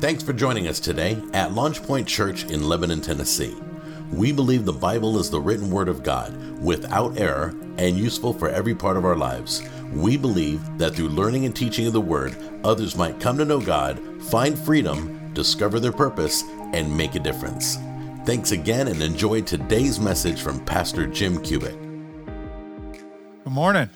Thanks 0.00 0.22
for 0.22 0.32
joining 0.32 0.68
us 0.68 0.78
today 0.78 1.20
at 1.32 1.54
Launch 1.54 1.82
Point 1.82 2.06
Church 2.06 2.44
in 2.44 2.68
Lebanon, 2.68 3.00
Tennessee. 3.00 3.56
We 4.12 4.30
believe 4.30 4.64
the 4.64 4.72
Bible 4.72 5.18
is 5.18 5.28
the 5.28 5.40
written 5.40 5.72
word 5.72 5.88
of 5.88 6.04
God, 6.04 6.32
without 6.60 7.18
error, 7.18 7.52
and 7.78 7.98
useful 7.98 8.32
for 8.32 8.48
every 8.48 8.76
part 8.76 8.96
of 8.96 9.04
our 9.04 9.16
lives. 9.16 9.60
We 9.92 10.16
believe 10.16 10.60
that 10.78 10.94
through 10.94 11.08
learning 11.08 11.46
and 11.46 11.56
teaching 11.56 11.88
of 11.88 11.94
the 11.94 12.00
word, 12.00 12.36
others 12.62 12.94
might 12.94 13.18
come 13.18 13.38
to 13.38 13.44
know 13.44 13.60
God, 13.60 14.00
find 14.22 14.56
freedom, 14.56 15.34
discover 15.34 15.80
their 15.80 15.90
purpose, 15.90 16.44
and 16.72 16.96
make 16.96 17.16
a 17.16 17.20
difference. 17.20 17.78
Thanks 18.24 18.52
again 18.52 18.86
and 18.86 19.02
enjoy 19.02 19.42
today's 19.42 19.98
message 19.98 20.40
from 20.40 20.64
Pastor 20.64 21.08
Jim 21.08 21.42
Cubitt. 21.42 21.76
Good 23.42 23.52
morning. 23.52 23.90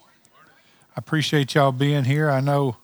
I 0.00 0.96
appreciate 0.96 1.54
y'all 1.54 1.70
being 1.70 2.02
here. 2.02 2.28
I 2.28 2.40
know 2.40 2.78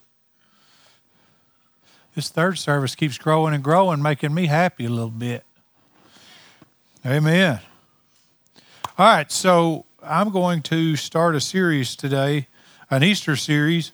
this 2.15 2.29
third 2.29 2.59
service 2.59 2.95
keeps 2.95 3.19
growing 3.19 3.55
and 3.55 3.63
growing, 3.63 4.03
making 4.03 4.35
me 4.35 4.47
happy 4.47 4.85
a 4.85 4.91
little 4.91 5.11
bit. 5.11 5.45
Amen. 7.07 7.61
All 8.99 9.07
right, 9.07 9.31
so 9.31 9.87
I'm 10.03 10.31
going 10.31 10.63
to 10.63 10.97
start 10.97 11.35
a 11.35 11.41
series 11.41 11.97
today, 11.97 12.49
an 12.91 13.03
Easter 13.03 13.37
series 13.37 13.93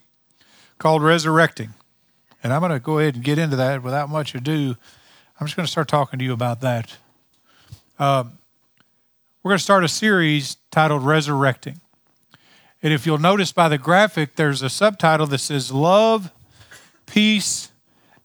called 0.79 1.03
Resurrecting. 1.03 1.75
And 2.43 2.53
I'm 2.53 2.61
going 2.61 2.73
to 2.73 2.81
go 2.81 2.99
ahead 2.99 3.15
and 3.15 3.25
get 3.25 3.39
into 3.39 3.57
that 3.57 3.83
without 3.83 4.09
much 4.09 4.35
ado. 4.35 4.77
I'm 5.39 5.47
just 5.47 5.57
going 5.57 5.67
to 5.67 5.71
start 5.71 5.89
talking 5.89 6.19
to 6.19 6.25
you 6.25 6.33
about 6.33 6.61
that. 6.63 6.97
Um, 7.99 8.39
we're 9.43 9.51
going 9.51 9.59
to 9.59 9.65
start 9.65 9.85
a 9.85 9.89
series 9.89 10.57
titled 10.71 11.05
Resurrecting. 11.05 11.81
And 12.83 12.93
if 12.93 13.07
you'll 13.07 13.19
notice 13.19 13.53
by 13.53 13.69
the 13.69 13.79
graphic, 13.79 14.37
there's 14.37 14.63
a 14.63 14.71
subtitle 14.71 15.27
that 15.29 15.39
says 15.39 15.73
Love, 15.73 16.31
Peace, 17.07 17.71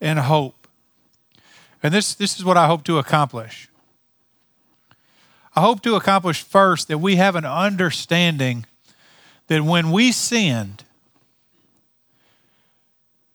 and 0.01 0.19
hope. 0.19 0.67
And 1.83 1.93
this, 1.93 2.13
this 2.13 2.37
is 2.37 2.43
what 2.43 2.57
I 2.57 2.67
hope 2.67 2.83
to 2.85 2.97
accomplish. 2.97 3.69
I 5.55 5.61
hope 5.61 5.81
to 5.83 5.95
accomplish 5.95 6.41
first 6.41 6.87
that 6.87 6.97
we 6.97 7.17
have 7.17 7.35
an 7.35 7.45
understanding 7.45 8.65
that 9.47 9.63
when 9.63 9.91
we 9.91 10.11
sinned, 10.11 10.83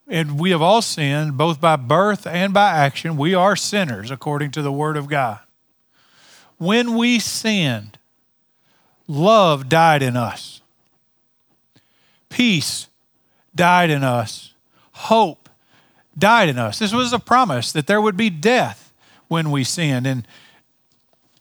and 0.08 0.39
we 0.39 0.50
have 0.50 0.62
all 0.62 0.83
sinned, 0.83 1.36
both 1.36 1.61
by 1.61 1.77
birth 1.77 2.27
and 2.27 2.55
by 2.55 2.70
action, 2.70 3.17
we 3.17 3.34
are 3.34 3.56
sinners 3.56 4.11
according 4.11 4.51
to 4.53 4.62
the 4.62 4.73
Word 4.73 4.97
of 4.97 5.08
God. 5.08 5.41
When 6.58 6.97
we 6.97 7.19
sinned, 7.19 7.98
love 9.06 9.69
died 9.69 10.03
in 10.03 10.17
us, 10.17 10.62
peace 12.28 12.89
died 13.55 13.91
in 13.91 14.03
us, 14.03 14.55
hope 14.92 15.45
died 16.19 16.48
in 16.48 16.59
us. 16.59 16.78
This 16.78 16.92
was 16.92 17.12
a 17.12 17.19
promise 17.19 17.72
that 17.72 17.86
there 17.86 18.00
would 18.00 18.17
be 18.17 18.31
death 18.31 18.92
when 19.28 19.50
we 19.50 19.64
sinned. 19.64 20.06
In 20.06 20.27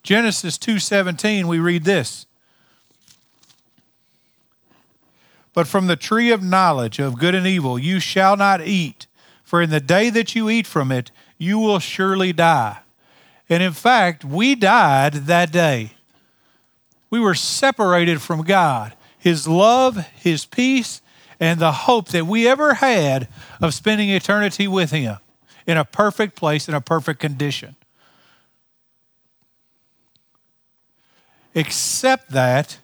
Genesis 0.04 0.58
2:17 0.58 1.48
we 1.48 1.60
read 1.60 1.84
this. 1.84 2.26
But 5.54 5.68
from 5.68 5.88
the 5.88 5.96
tree 5.96 6.32
of 6.32 6.44
knowledge 6.44 7.00
of 7.00 7.18
good 7.18 7.34
and 7.36 7.48
evil 7.48 7.80
you 7.80 8.00
shall 8.00 8.36
not 8.36 8.62
eat, 8.62 9.08
for 9.44 9.62
in 9.62 9.70
the 9.70 9.80
day 9.80 10.10
that 10.10 10.36
you 10.36 10.50
eat 10.50 10.68
from 10.68 10.92
it 10.92 11.12
you 11.38 11.60
will 11.60 11.80
surely 11.80 12.34
die. 12.34 12.80
And 13.50 13.62
in 13.62 13.74
fact, 13.74 14.26
we 14.26 14.56
died 14.56 15.14
that 15.14 15.52
day. 15.52 15.92
We 17.10 17.20
were 17.20 17.36
separated 17.36 18.22
from 18.22 18.44
God. 18.44 18.94
His 19.18 19.48
love, 19.48 20.08
His 20.16 20.46
peace, 20.46 21.02
and 21.40 21.60
the 21.60 21.72
hope 21.72 22.10
that 22.10 22.26
we 22.26 22.48
ever 22.48 22.76
had 22.76 23.28
of 23.62 23.74
spending 23.74 24.10
eternity 24.10 24.68
with 24.68 24.92
Him 24.92 25.18
in 25.68 25.78
a 25.78 25.86
perfect 25.86 26.36
place, 26.36 26.68
in 26.68 26.74
a 26.74 26.82
perfect 26.82 27.20
condition. 27.20 27.76
Except 31.54 32.32
that 32.32 32.80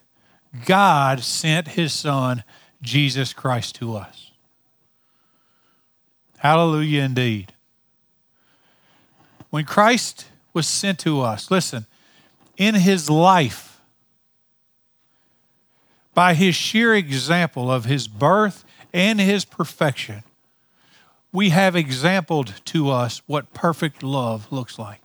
God 0.66 1.22
sent 1.22 1.70
His 1.70 1.94
Son, 1.94 2.44
Jesus 2.82 3.34
Christ, 3.34 3.76
to 3.76 3.96
us. 3.96 4.32
Hallelujah, 6.38 7.04
indeed. 7.04 7.54
When 9.50 9.66
Christ 9.66 10.26
was 10.54 10.68
sent 10.68 11.00
to 11.00 11.22
us, 11.22 11.52
listen, 11.52 11.86
in 12.58 12.76
His 12.76 13.10
life, 13.10 13.71
by 16.14 16.34
his 16.34 16.56
sheer 16.56 16.94
example 16.94 17.72
of 17.72 17.86
his 17.86 18.08
birth 18.08 18.66
and 18.94 19.20
his 19.20 19.46
perfection, 19.46 20.24
we 21.32 21.50
have 21.50 21.76
exampled 21.76 22.54
to 22.66 22.90
us 22.90 23.22
what 23.26 23.54
perfect 23.54 24.04
love 24.04 24.52
looks 24.52 24.78
like. 24.78 25.02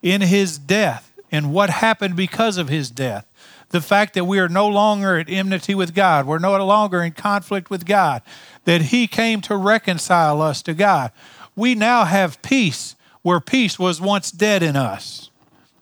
In 0.00 0.20
his 0.20 0.58
death 0.58 1.12
and 1.30 1.52
what 1.52 1.70
happened 1.70 2.16
because 2.16 2.58
of 2.58 2.68
his 2.68 2.90
death, 2.90 3.26
the 3.70 3.80
fact 3.80 4.14
that 4.14 4.26
we 4.26 4.38
are 4.38 4.48
no 4.48 4.68
longer 4.68 5.18
at 5.18 5.28
enmity 5.28 5.74
with 5.74 5.94
God, 5.94 6.26
we're 6.26 6.38
no 6.38 6.64
longer 6.64 7.02
in 7.02 7.12
conflict 7.12 7.70
with 7.70 7.86
God, 7.86 8.22
that 8.64 8.82
he 8.82 9.06
came 9.06 9.40
to 9.42 9.56
reconcile 9.56 10.40
us 10.42 10.62
to 10.62 10.74
God. 10.74 11.10
We 11.56 11.74
now 11.74 12.04
have 12.04 12.40
peace 12.42 12.94
where 13.22 13.40
peace 13.40 13.78
was 13.78 14.00
once 14.00 14.30
dead 14.30 14.62
in 14.62 14.76
us. 14.76 15.30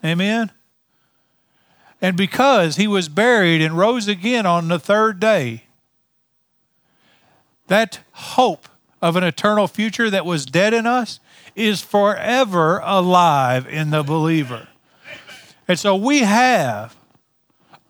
Amen. 0.04 0.52
And 2.02 2.16
because 2.16 2.76
he 2.76 2.86
was 2.86 3.08
buried 3.08 3.60
and 3.60 3.76
rose 3.76 4.08
again 4.08 4.46
on 4.46 4.68
the 4.68 4.78
third 4.78 5.20
day, 5.20 5.64
that 7.66 8.00
hope 8.12 8.68
of 9.02 9.16
an 9.16 9.24
eternal 9.24 9.68
future 9.68 10.10
that 10.10 10.26
was 10.26 10.46
dead 10.46 10.74
in 10.74 10.86
us 10.86 11.20
is 11.54 11.82
forever 11.82 12.80
alive 12.84 13.66
in 13.66 13.90
the 13.90 14.02
believer. 14.02 14.68
And 15.68 15.78
so 15.78 15.94
we 15.94 16.20
have 16.20 16.96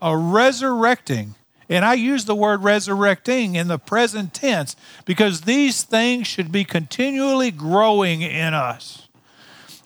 a 0.03 0.16
resurrecting, 0.16 1.34
and 1.69 1.84
I 1.84 1.94
use 1.94 2.25
the 2.25 2.34
word 2.34 2.62
resurrecting 2.62 3.54
in 3.54 3.69
the 3.69 3.78
present 3.78 4.34
tense 4.34 4.77
because 5.04 5.42
these 5.42 5.82
things 5.82 6.27
should 6.27 6.50
be 6.50 6.65
continually 6.65 7.50
growing 7.50 8.22
in 8.22 8.54
us 8.54 9.09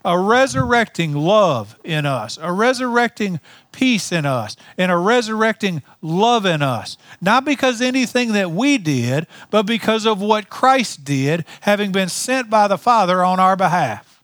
a 0.04 0.19
resurrecting 0.19 1.15
love 1.15 1.78
in 1.82 2.04
us, 2.04 2.38
a 2.42 2.53
resurrecting 2.53 3.41
peace 3.72 4.12
in 4.12 4.26
us, 4.26 4.56
and 4.76 4.92
a 4.92 4.97
resurrecting 4.97 5.82
love 6.03 6.44
in 6.44 6.60
us. 6.60 6.98
Not 7.20 7.44
because 7.44 7.81
anything 7.81 8.32
that 8.32 8.50
we 8.50 8.76
did, 8.76 9.26
but 9.50 9.62
because 9.62 10.06
of 10.06 10.20
what 10.20 10.50
Christ 10.50 11.04
did, 11.04 11.44
having 11.62 11.91
been 11.91 12.10
sent 12.10 12.50
by 12.50 12.69
the 12.69 12.76
Father 12.76 13.25
on 13.25 13.41
our 13.41 13.56
behalf. 13.56 14.22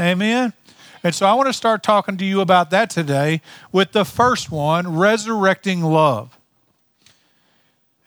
Amen. 0.00 0.52
And 1.04 1.14
so 1.14 1.26
I 1.26 1.34
want 1.34 1.48
to 1.48 1.52
start 1.52 1.82
talking 1.82 2.16
to 2.16 2.24
you 2.24 2.40
about 2.40 2.70
that 2.70 2.90
today 2.90 3.42
with 3.70 3.92
the 3.92 4.04
first 4.04 4.50
one 4.50 4.96
resurrecting 4.96 5.82
love. 5.82 6.36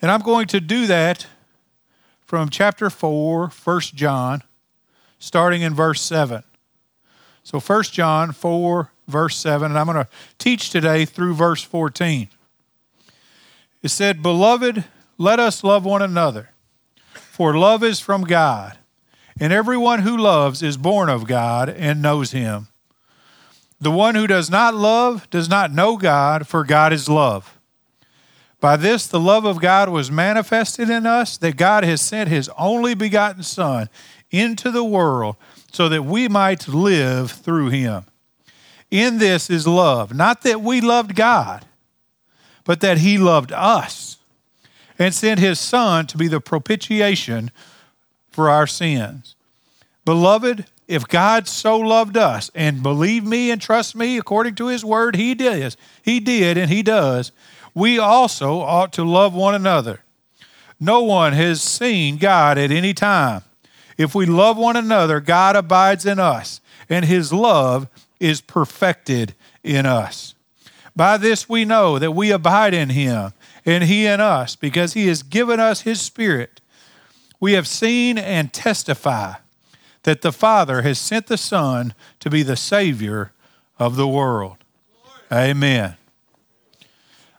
And 0.01 0.11
I'm 0.11 0.21
going 0.21 0.47
to 0.47 0.59
do 0.59 0.85
that 0.87 1.27
from 2.25 2.49
chapter 2.49 2.89
4, 2.89 3.47
1 3.47 3.81
John, 3.93 4.43
starting 5.19 5.61
in 5.61 5.73
verse 5.73 6.01
7. 6.01 6.43
So 7.45 7.59
1 7.59 7.83
John 7.83 8.31
4, 8.31 8.89
verse 9.07 9.37
7, 9.37 9.69
and 9.69 9.77
I'm 9.77 9.85
going 9.85 10.03
to 10.03 10.09
teach 10.39 10.71
today 10.71 11.05
through 11.05 11.35
verse 11.35 11.61
14. 11.61 12.27
It 13.83 13.89
said, 13.89 14.23
Beloved, 14.23 14.83
let 15.19 15.39
us 15.39 15.63
love 15.63 15.85
one 15.85 16.01
another, 16.01 16.49
for 17.13 17.55
love 17.55 17.83
is 17.83 17.99
from 17.99 18.23
God, 18.23 18.79
and 19.39 19.53
everyone 19.53 19.99
who 19.99 20.17
loves 20.17 20.63
is 20.63 20.75
born 20.75 21.07
of 21.07 21.27
God 21.27 21.69
and 21.69 22.01
knows 22.01 22.31
him. 22.31 22.69
The 23.79 23.91
one 23.91 24.15
who 24.15 24.25
does 24.25 24.49
not 24.49 24.73
love 24.73 25.29
does 25.29 25.47
not 25.47 25.71
know 25.71 25.97
God, 25.97 26.47
for 26.47 26.63
God 26.63 26.91
is 26.91 27.07
love. 27.07 27.54
By 28.59 28.77
this, 28.77 29.07
the 29.07 29.19
love 29.19 29.45
of 29.45 29.59
God 29.59 29.89
was 29.89 30.09
manifested 30.09 30.89
in 30.89 31.05
us, 31.05 31.37
that 31.37 31.57
God 31.57 31.83
has 31.83 32.01
sent 32.01 32.29
his 32.29 32.49
only 32.57 32.93
begotten 32.93 33.43
Son 33.43 33.89
into 34.31 34.71
the 34.71 34.83
world 34.83 35.35
so 35.71 35.89
that 35.89 36.03
we 36.03 36.27
might 36.27 36.67
live 36.67 37.31
through 37.31 37.69
him. 37.69 38.05
In 38.89 39.17
this 39.17 39.49
is 39.49 39.67
love, 39.67 40.13
not 40.13 40.41
that 40.43 40.61
we 40.61 40.79
loved 40.79 41.15
God, 41.15 41.65
but 42.63 42.79
that 42.81 42.99
he 42.99 43.17
loved 43.17 43.51
us 43.51 44.17
and 44.97 45.13
sent 45.13 45.39
his 45.39 45.59
Son 45.59 46.07
to 46.07 46.17
be 46.17 46.27
the 46.27 46.39
propitiation 46.39 47.51
for 48.29 48.49
our 48.49 48.67
sins. 48.67 49.35
Beloved, 50.05 50.65
if 50.87 51.07
God 51.07 51.47
so 51.47 51.77
loved 51.77 52.15
us, 52.15 52.51
and 52.53 52.83
believe 52.83 53.25
me 53.25 53.49
and 53.49 53.59
trust 53.59 53.95
me 53.95 54.17
according 54.17 54.55
to 54.55 54.67
his 54.67 54.85
word, 54.85 55.15
he 55.15 55.33
did. 55.33 55.75
He 56.03 56.19
did 56.19 56.57
and 56.57 56.69
he 56.69 56.83
does. 56.83 57.31
We 57.75 57.99
also 57.99 58.61
ought 58.61 58.91
to 58.93 59.03
love 59.03 59.35
one 59.35 59.53
another. 59.53 59.99
No 60.79 61.03
one 61.03 61.33
has 61.33 61.61
seen 61.61 62.17
God 62.17 62.57
at 62.57 62.71
any 62.71 62.93
time. 62.93 63.43
If 63.97 64.15
we 64.15 64.25
love 64.25 64.57
one 64.57 64.75
another, 64.75 65.19
God 65.19 65.55
abides 65.55 66.05
in 66.05 66.17
us, 66.19 66.61
and 66.89 67.05
his 67.05 67.31
love 67.31 67.87
is 68.19 68.41
perfected 68.41 69.35
in 69.63 69.85
us. 69.85 70.35
By 70.95 71.17
this 71.17 71.49
we 71.49 71.65
know 71.65 71.99
that 71.99 72.13
we 72.13 72.31
abide 72.31 72.73
in 72.73 72.89
him, 72.89 73.33
and 73.65 73.83
he 73.83 74.05
in 74.05 74.21
us, 74.21 74.55
because 74.55 74.93
he 74.93 75.07
has 75.07 75.23
given 75.23 75.59
us 75.59 75.81
his 75.81 76.01
Spirit. 76.01 76.61
We 77.39 77.53
have 77.53 77.67
seen 77.67 78.17
and 78.17 78.53
testify 78.53 79.35
that 80.03 80.21
the 80.21 80.31
Father 80.31 80.81
has 80.83 80.99
sent 80.99 81.27
the 81.27 81.37
Son 81.37 81.93
to 82.21 82.29
be 82.29 82.43
the 82.43 82.55
Savior 82.55 83.31
of 83.77 83.95
the 83.97 84.07
world. 84.07 84.57
Amen. 85.31 85.97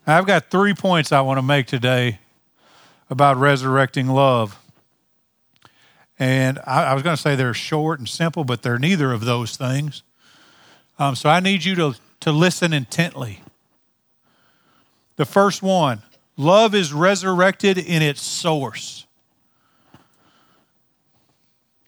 I've 0.08 0.26
got 0.26 0.50
three 0.50 0.72
points 0.72 1.10
I 1.10 1.20
want 1.22 1.38
to 1.38 1.42
make 1.42 1.66
today 1.66 2.20
about 3.10 3.36
resurrecting 3.38 4.06
love. 4.06 4.56
And 6.16 6.60
I, 6.64 6.84
I 6.84 6.94
was 6.94 7.02
going 7.02 7.16
to 7.16 7.20
say 7.20 7.34
they're 7.34 7.52
short 7.52 7.98
and 7.98 8.08
simple, 8.08 8.44
but 8.44 8.62
they're 8.62 8.78
neither 8.78 9.12
of 9.12 9.24
those 9.24 9.56
things. 9.56 10.04
Um, 10.98 11.16
so 11.16 11.28
I 11.28 11.40
need 11.40 11.64
you 11.64 11.74
to, 11.74 11.94
to 12.20 12.30
listen 12.30 12.72
intently. 12.72 13.42
The 15.16 15.24
first 15.24 15.60
one 15.60 16.02
love 16.36 16.74
is 16.74 16.92
resurrected 16.92 17.76
in 17.76 18.00
its 18.00 18.22
source. 18.22 19.06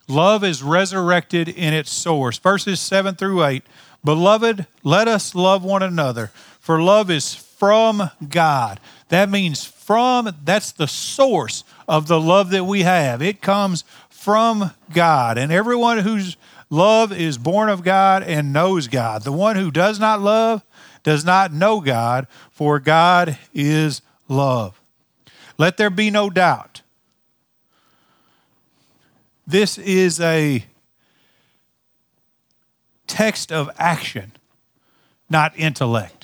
Love 0.08 0.42
is 0.42 0.62
resurrected 0.62 1.48
in 1.48 1.72
its 1.72 1.92
source. 1.92 2.38
Verses 2.38 2.80
7 2.80 3.14
through 3.14 3.44
8. 3.44 3.62
Beloved, 4.02 4.66
let 4.82 5.06
us 5.06 5.34
love 5.34 5.62
one 5.62 5.82
another, 5.82 6.32
for 6.58 6.80
love 6.80 7.10
is 7.10 7.47
from 7.58 8.10
God. 8.28 8.78
That 9.08 9.28
means 9.28 9.64
from, 9.64 10.30
that's 10.44 10.70
the 10.70 10.86
source 10.86 11.64
of 11.88 12.06
the 12.06 12.20
love 12.20 12.50
that 12.50 12.64
we 12.64 12.82
have. 12.82 13.20
It 13.20 13.42
comes 13.42 13.82
from 14.08 14.70
God. 14.94 15.38
And 15.38 15.50
everyone 15.50 15.98
whose 15.98 16.36
love 16.70 17.12
is 17.12 17.36
born 17.36 17.68
of 17.68 17.82
God 17.82 18.22
and 18.22 18.52
knows 18.52 18.86
God. 18.86 19.24
The 19.24 19.32
one 19.32 19.56
who 19.56 19.72
does 19.72 19.98
not 19.98 20.20
love 20.20 20.62
does 21.02 21.24
not 21.24 21.52
know 21.52 21.80
God, 21.80 22.28
for 22.50 22.78
God 22.78 23.38
is 23.52 24.02
love. 24.28 24.80
Let 25.56 25.78
there 25.78 25.90
be 25.90 26.10
no 26.10 26.30
doubt. 26.30 26.82
This 29.46 29.78
is 29.78 30.20
a 30.20 30.64
text 33.06 33.50
of 33.50 33.70
action, 33.78 34.32
not 35.30 35.58
intellect. 35.58 36.17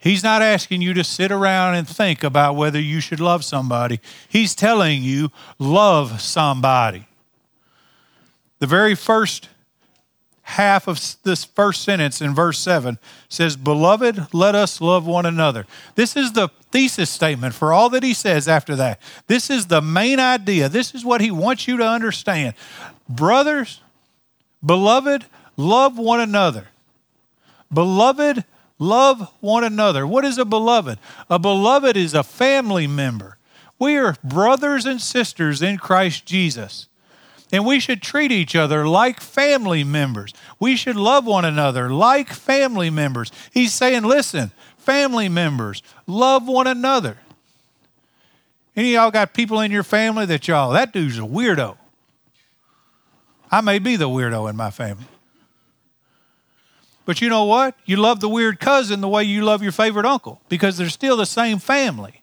He's 0.00 0.24
not 0.24 0.40
asking 0.40 0.80
you 0.80 0.94
to 0.94 1.04
sit 1.04 1.30
around 1.30 1.74
and 1.74 1.86
think 1.86 2.24
about 2.24 2.56
whether 2.56 2.80
you 2.80 3.00
should 3.00 3.20
love 3.20 3.44
somebody. 3.44 4.00
He's 4.28 4.54
telling 4.54 5.02
you, 5.02 5.30
love 5.58 6.22
somebody. 6.22 7.06
The 8.60 8.66
very 8.66 8.94
first 8.94 9.50
half 10.42 10.88
of 10.88 11.00
this 11.22 11.44
first 11.44 11.82
sentence 11.82 12.20
in 12.20 12.34
verse 12.34 12.58
7 12.58 12.98
says, 13.28 13.56
Beloved, 13.56 14.34
let 14.34 14.54
us 14.54 14.80
love 14.80 15.06
one 15.06 15.26
another. 15.26 15.66
This 15.94 16.16
is 16.16 16.32
the 16.32 16.48
thesis 16.72 17.10
statement 17.10 17.54
for 17.54 17.72
all 17.72 17.90
that 17.90 18.02
he 18.02 18.14
says 18.14 18.48
after 18.48 18.74
that. 18.76 19.00
This 19.26 19.50
is 19.50 19.66
the 19.66 19.80
main 19.80 20.18
idea. 20.18 20.68
This 20.68 20.94
is 20.94 21.04
what 21.04 21.20
he 21.20 21.30
wants 21.30 21.68
you 21.68 21.76
to 21.76 21.86
understand. 21.86 22.54
Brothers, 23.08 23.80
beloved, 24.64 25.24
love 25.56 25.98
one 25.98 26.20
another. 26.20 26.68
Beloved, 27.72 28.44
love 28.80 29.32
one 29.38 29.62
another. 29.62 30.04
What 30.04 30.24
is 30.24 30.38
a 30.38 30.44
beloved? 30.44 30.98
A 31.28 31.38
beloved 31.38 31.96
is 31.96 32.14
a 32.14 32.24
family 32.24 32.88
member. 32.88 33.36
We 33.78 33.96
are 33.96 34.16
brothers 34.24 34.86
and 34.86 35.00
sisters 35.00 35.62
in 35.62 35.78
Christ 35.78 36.26
Jesus. 36.26 36.88
And 37.52 37.66
we 37.66 37.80
should 37.80 38.02
treat 38.02 38.32
each 38.32 38.56
other 38.56 38.86
like 38.86 39.20
family 39.20 39.84
members. 39.84 40.32
We 40.58 40.76
should 40.76 40.96
love 40.96 41.26
one 41.26 41.44
another 41.44 41.90
like 41.90 42.30
family 42.30 42.90
members. 42.90 43.30
He's 43.52 43.72
saying, 43.72 44.04
listen, 44.04 44.52
family 44.76 45.28
members, 45.28 45.82
love 46.06 46.46
one 46.46 46.66
another. 46.66 47.18
Any 48.76 48.94
of 48.94 49.02
y'all 49.02 49.10
got 49.10 49.34
people 49.34 49.60
in 49.60 49.70
your 49.70 49.82
family 49.82 50.26
that 50.26 50.46
y'all, 50.46 50.72
that 50.72 50.92
dude's 50.92 51.18
a 51.18 51.22
weirdo. 51.22 51.76
I 53.50 53.60
may 53.62 53.80
be 53.80 53.96
the 53.96 54.08
weirdo 54.08 54.48
in 54.48 54.56
my 54.56 54.70
family. 54.70 55.06
But 57.10 57.20
you 57.20 57.28
know 57.28 57.42
what? 57.42 57.74
You 57.86 57.96
love 57.96 58.20
the 58.20 58.28
weird 58.28 58.60
cousin 58.60 59.00
the 59.00 59.08
way 59.08 59.24
you 59.24 59.42
love 59.42 59.64
your 59.64 59.72
favorite 59.72 60.06
uncle 60.06 60.40
because 60.48 60.76
they're 60.76 60.88
still 60.88 61.16
the 61.16 61.26
same 61.26 61.58
family. 61.58 62.22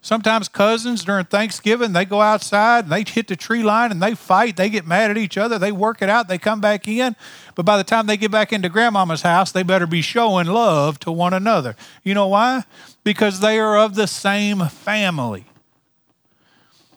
Sometimes 0.00 0.46
cousins 0.46 1.02
during 1.02 1.24
Thanksgiving, 1.24 1.92
they 1.92 2.04
go 2.04 2.20
outside 2.20 2.84
and 2.84 2.92
they 2.92 3.02
hit 3.02 3.26
the 3.26 3.34
tree 3.34 3.64
line 3.64 3.90
and 3.90 4.00
they 4.00 4.14
fight. 4.14 4.56
They 4.56 4.70
get 4.70 4.86
mad 4.86 5.10
at 5.10 5.18
each 5.18 5.36
other. 5.36 5.58
They 5.58 5.72
work 5.72 6.00
it 6.00 6.08
out. 6.08 6.28
They 6.28 6.38
come 6.38 6.60
back 6.60 6.86
in. 6.86 7.16
But 7.56 7.66
by 7.66 7.76
the 7.76 7.82
time 7.82 8.06
they 8.06 8.16
get 8.16 8.30
back 8.30 8.52
into 8.52 8.68
grandmama's 8.68 9.22
house, 9.22 9.50
they 9.50 9.64
better 9.64 9.88
be 9.88 10.00
showing 10.00 10.46
love 10.46 11.00
to 11.00 11.10
one 11.10 11.34
another. 11.34 11.74
You 12.04 12.14
know 12.14 12.28
why? 12.28 12.62
Because 13.02 13.40
they 13.40 13.58
are 13.58 13.76
of 13.76 13.96
the 13.96 14.06
same 14.06 14.64
family. 14.66 15.46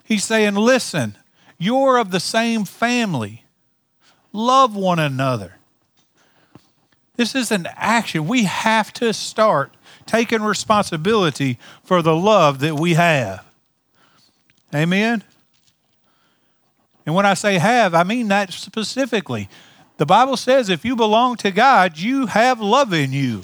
He's 0.03 0.23
saying, 0.23 0.53
listen, 0.53 1.17
you're 1.57 1.97
of 1.97 2.11
the 2.11 2.19
same 2.19 2.63
family. 2.63 3.43
Love 4.31 4.75
one 4.75 4.99
another. 4.99 5.55
This 7.15 7.35
is 7.35 7.51
an 7.51 7.67
action. 7.75 8.27
We 8.27 8.43
have 8.43 8.91
to 8.93 9.13
start 9.13 9.73
taking 10.05 10.41
responsibility 10.41 11.59
for 11.83 12.01
the 12.01 12.15
love 12.15 12.59
that 12.59 12.79
we 12.79 12.95
have. 12.95 13.45
Amen? 14.73 15.23
And 17.05 17.13
when 17.13 17.25
I 17.25 17.35
say 17.35 17.57
have, 17.57 17.93
I 17.93 18.03
mean 18.03 18.29
that 18.29 18.51
specifically. 18.51 19.49
The 19.97 20.05
Bible 20.05 20.37
says 20.37 20.69
if 20.69 20.83
you 20.83 20.95
belong 20.95 21.35
to 21.37 21.51
God, 21.51 21.97
you 21.99 22.25
have 22.27 22.59
love 22.59 22.93
in 22.93 23.13
you. 23.13 23.43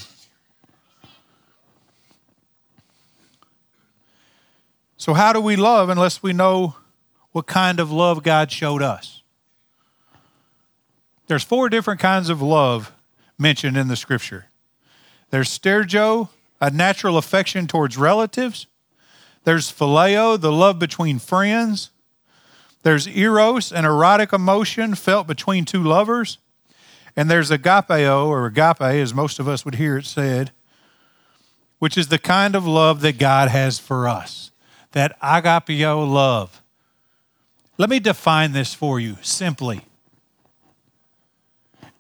So, 4.98 5.14
how 5.14 5.32
do 5.32 5.40
we 5.40 5.56
love 5.56 5.90
unless 5.90 6.22
we 6.22 6.34
know 6.34 6.76
what 7.32 7.48
kind 7.48 7.80
of 7.80 7.92
love 7.92 8.24
God 8.24 8.52
showed 8.52 8.82
us? 8.82 9.22
There's 11.28 11.44
four 11.44 11.70
different 11.70 12.00
kinds 12.00 12.30
of 12.30 12.42
love 12.42 12.92
mentioned 13.40 13.78
in 13.78 13.88
the 13.88 13.96
scripture. 13.96 14.48
There's 15.30 15.50
stergio, 15.50 16.30
a 16.60 16.70
natural 16.70 17.18
affection 17.18 17.68
towards 17.68 17.98
relatives. 17.98 18.68
There's 19.44 19.72
phileo, 19.72 20.40
the 20.40 20.52
love 20.52 20.78
between 20.78 21.20
friends. 21.20 21.92
There's 22.84 23.08
eros, 23.08 23.72
an 23.72 23.86
erotic 23.86 24.34
emotion 24.34 24.96
felt 24.96 25.28
between 25.28 25.66
two 25.66 25.84
lovers. 25.84 26.38
And 27.16 27.30
there's 27.30 27.52
agapeo, 27.52 28.28
or 28.28 28.46
agape, 28.46 28.82
as 28.82 29.14
most 29.14 29.40
of 29.40 29.48
us 29.48 29.66
would 29.66 29.76
hear 29.76 29.98
it 29.98 30.06
said, 30.06 30.52
which 31.80 31.98
is 31.98 32.10
the 32.10 32.20
kind 32.20 32.56
of 32.56 32.68
love 32.68 33.02
that 33.02 33.18
God 33.18 33.50
has 33.50 33.80
for 33.80 34.08
us. 34.08 34.52
That 34.92 35.20
agapeo 35.22 36.10
love. 36.10 36.62
Let 37.78 37.90
me 37.90 38.00
define 38.00 38.52
this 38.52 38.74
for 38.74 39.00
you 39.00 39.18
simply. 39.22 39.82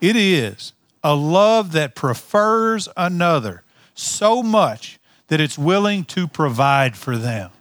It 0.01 0.15
is 0.15 0.73
a 1.03 1.15
love 1.15 1.71
that 1.73 1.95
prefers 1.95 2.89
another 2.97 3.63
so 3.93 4.43
much 4.43 4.99
that 5.27 5.39
it's 5.39 5.57
willing 5.57 6.03
to 6.05 6.27
provide 6.27 6.97
for 6.97 7.17
them. 7.17 7.51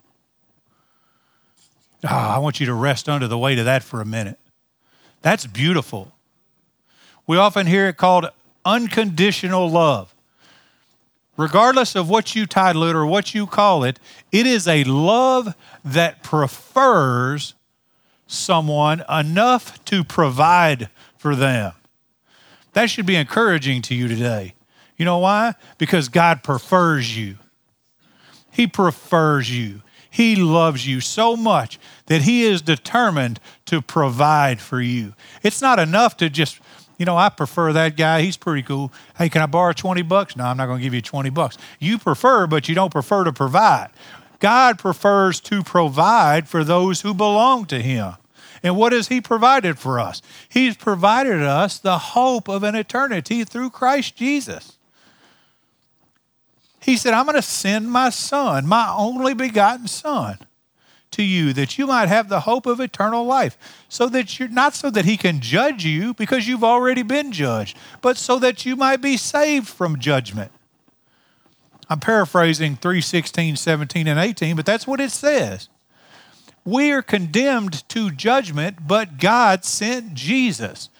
Oh, 2.04 2.08
I 2.08 2.38
want 2.38 2.60
you 2.60 2.66
to 2.66 2.74
rest 2.74 3.08
under 3.08 3.26
the 3.26 3.38
weight 3.38 3.58
of 3.58 3.64
that 3.64 3.82
for 3.82 4.00
a 4.00 4.04
minute. 4.04 4.38
That's 5.22 5.46
beautiful. 5.46 6.12
We 7.26 7.36
often 7.36 7.66
hear 7.66 7.88
it 7.88 7.96
called 7.96 8.26
unconditional 8.64 9.68
love. 9.68 10.14
Regardless 11.36 11.94
of 11.94 12.08
what 12.08 12.34
you 12.34 12.46
title 12.46 12.84
it 12.84 12.96
or 12.96 13.06
what 13.06 13.34
you 13.34 13.46
call 13.46 13.84
it, 13.84 14.00
it 14.32 14.46
is 14.46 14.66
a 14.66 14.84
love 14.84 15.54
that 15.84 16.22
prefers 16.22 17.54
someone 18.26 19.04
enough 19.08 19.84
to 19.86 20.02
provide 20.04 20.88
for 21.16 21.36
them. 21.36 21.72
That 22.78 22.90
should 22.90 23.06
be 23.06 23.16
encouraging 23.16 23.82
to 23.82 23.94
you 23.96 24.06
today. 24.06 24.54
You 24.96 25.04
know 25.04 25.18
why? 25.18 25.56
Because 25.78 26.08
God 26.08 26.44
prefers 26.44 27.18
you. 27.18 27.38
He 28.52 28.68
prefers 28.68 29.50
you. 29.50 29.82
He 30.08 30.36
loves 30.36 30.86
you 30.86 31.00
so 31.00 31.34
much 31.34 31.80
that 32.06 32.22
He 32.22 32.44
is 32.44 32.62
determined 32.62 33.40
to 33.66 33.82
provide 33.82 34.60
for 34.60 34.80
you. 34.80 35.14
It's 35.42 35.60
not 35.60 35.80
enough 35.80 36.16
to 36.18 36.30
just, 36.30 36.60
you 36.98 37.04
know, 37.04 37.16
I 37.16 37.30
prefer 37.30 37.72
that 37.72 37.96
guy. 37.96 38.22
He's 38.22 38.36
pretty 38.36 38.62
cool. 38.62 38.92
Hey, 39.16 39.28
can 39.28 39.42
I 39.42 39.46
borrow 39.46 39.72
20 39.72 40.02
bucks? 40.02 40.36
No, 40.36 40.44
I'm 40.44 40.56
not 40.56 40.66
going 40.66 40.78
to 40.78 40.84
give 40.84 40.94
you 40.94 41.02
20 41.02 41.30
bucks. 41.30 41.58
You 41.80 41.98
prefer, 41.98 42.46
but 42.46 42.68
you 42.68 42.76
don't 42.76 42.92
prefer 42.92 43.24
to 43.24 43.32
provide. 43.32 43.88
God 44.38 44.78
prefers 44.78 45.40
to 45.40 45.64
provide 45.64 46.48
for 46.48 46.62
those 46.62 47.00
who 47.00 47.12
belong 47.12 47.64
to 47.66 47.82
Him. 47.82 48.14
And 48.62 48.76
what 48.76 48.92
has 48.92 49.08
He 49.08 49.20
provided 49.20 49.78
for 49.78 50.00
us? 50.00 50.22
He's 50.48 50.76
provided 50.76 51.42
us 51.42 51.78
the 51.78 51.98
hope 51.98 52.48
of 52.48 52.62
an 52.62 52.74
eternity 52.74 53.44
through 53.44 53.70
Christ 53.70 54.16
Jesus. 54.16 54.78
He 56.80 56.96
said, 56.96 57.12
I'm 57.12 57.26
going 57.26 57.36
to 57.36 57.42
send 57.42 57.90
my 57.90 58.10
son, 58.10 58.66
my 58.66 58.92
only 58.96 59.34
begotten 59.34 59.88
son, 59.88 60.38
to 61.10 61.22
you 61.22 61.52
that 61.52 61.76
you 61.76 61.86
might 61.86 62.08
have 62.08 62.28
the 62.28 62.40
hope 62.40 62.66
of 62.66 62.80
eternal 62.80 63.24
life. 63.24 63.58
So 63.88 64.08
that 64.08 64.38
you're 64.38 64.48
not 64.48 64.74
so 64.74 64.90
that 64.90 65.04
he 65.04 65.16
can 65.16 65.40
judge 65.40 65.84
you 65.84 66.14
because 66.14 66.48
you've 66.48 66.64
already 66.64 67.02
been 67.02 67.32
judged, 67.32 67.76
but 68.00 68.16
so 68.16 68.38
that 68.38 68.64
you 68.64 68.76
might 68.76 69.02
be 69.02 69.16
saved 69.16 69.68
from 69.68 69.98
judgment. 69.98 70.50
I'm 71.90 72.00
paraphrasing 72.00 72.76
3 72.76 73.00
16, 73.00 73.56
17, 73.56 74.06
and 74.06 74.20
18, 74.20 74.56
but 74.56 74.66
that's 74.66 74.86
what 74.86 75.00
it 75.00 75.10
says. 75.10 75.68
We 76.68 76.90
are 76.90 77.00
condemned 77.00 77.88
to 77.88 78.10
judgment, 78.10 78.86
but 78.86 79.16
God 79.16 79.64
sent 79.64 80.12
Jesus. 80.12 80.90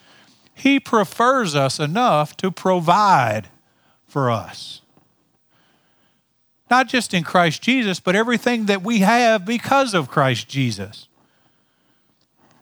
He 0.51 0.79
prefers 0.79 1.53
us 1.53 1.79
enough 1.79 2.35
to 2.37 2.49
provide 2.49 3.49
for 4.07 4.31
us. 4.31 4.81
Not 6.71 6.87
just 6.87 7.13
in 7.13 7.23
Christ 7.23 7.61
Jesus, 7.61 7.99
but 7.99 8.15
everything 8.15 8.65
that 8.65 8.81
we 8.81 9.01
have 9.01 9.45
because 9.45 9.93
of 9.93 10.09
Christ 10.09 10.47
Jesus. 10.47 11.07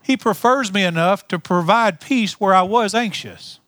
He 0.04 0.18
prefers 0.18 0.74
me 0.74 0.84
enough 0.84 1.30
to 1.30 1.40
provide 1.40 2.02
peace 2.02 2.42
where 2.42 2.54
I 2.54 2.64
was 2.64 2.94
anxious. 2.94 3.62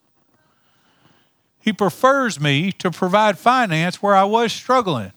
He 1.61 1.71
prefers 1.71 2.41
me 2.41 2.73
to 2.73 2.91
provide 2.91 3.37
finance 3.37 4.03
where 4.03 4.15
I 4.15 4.25
was 4.25 4.51
struggling. 4.51 5.13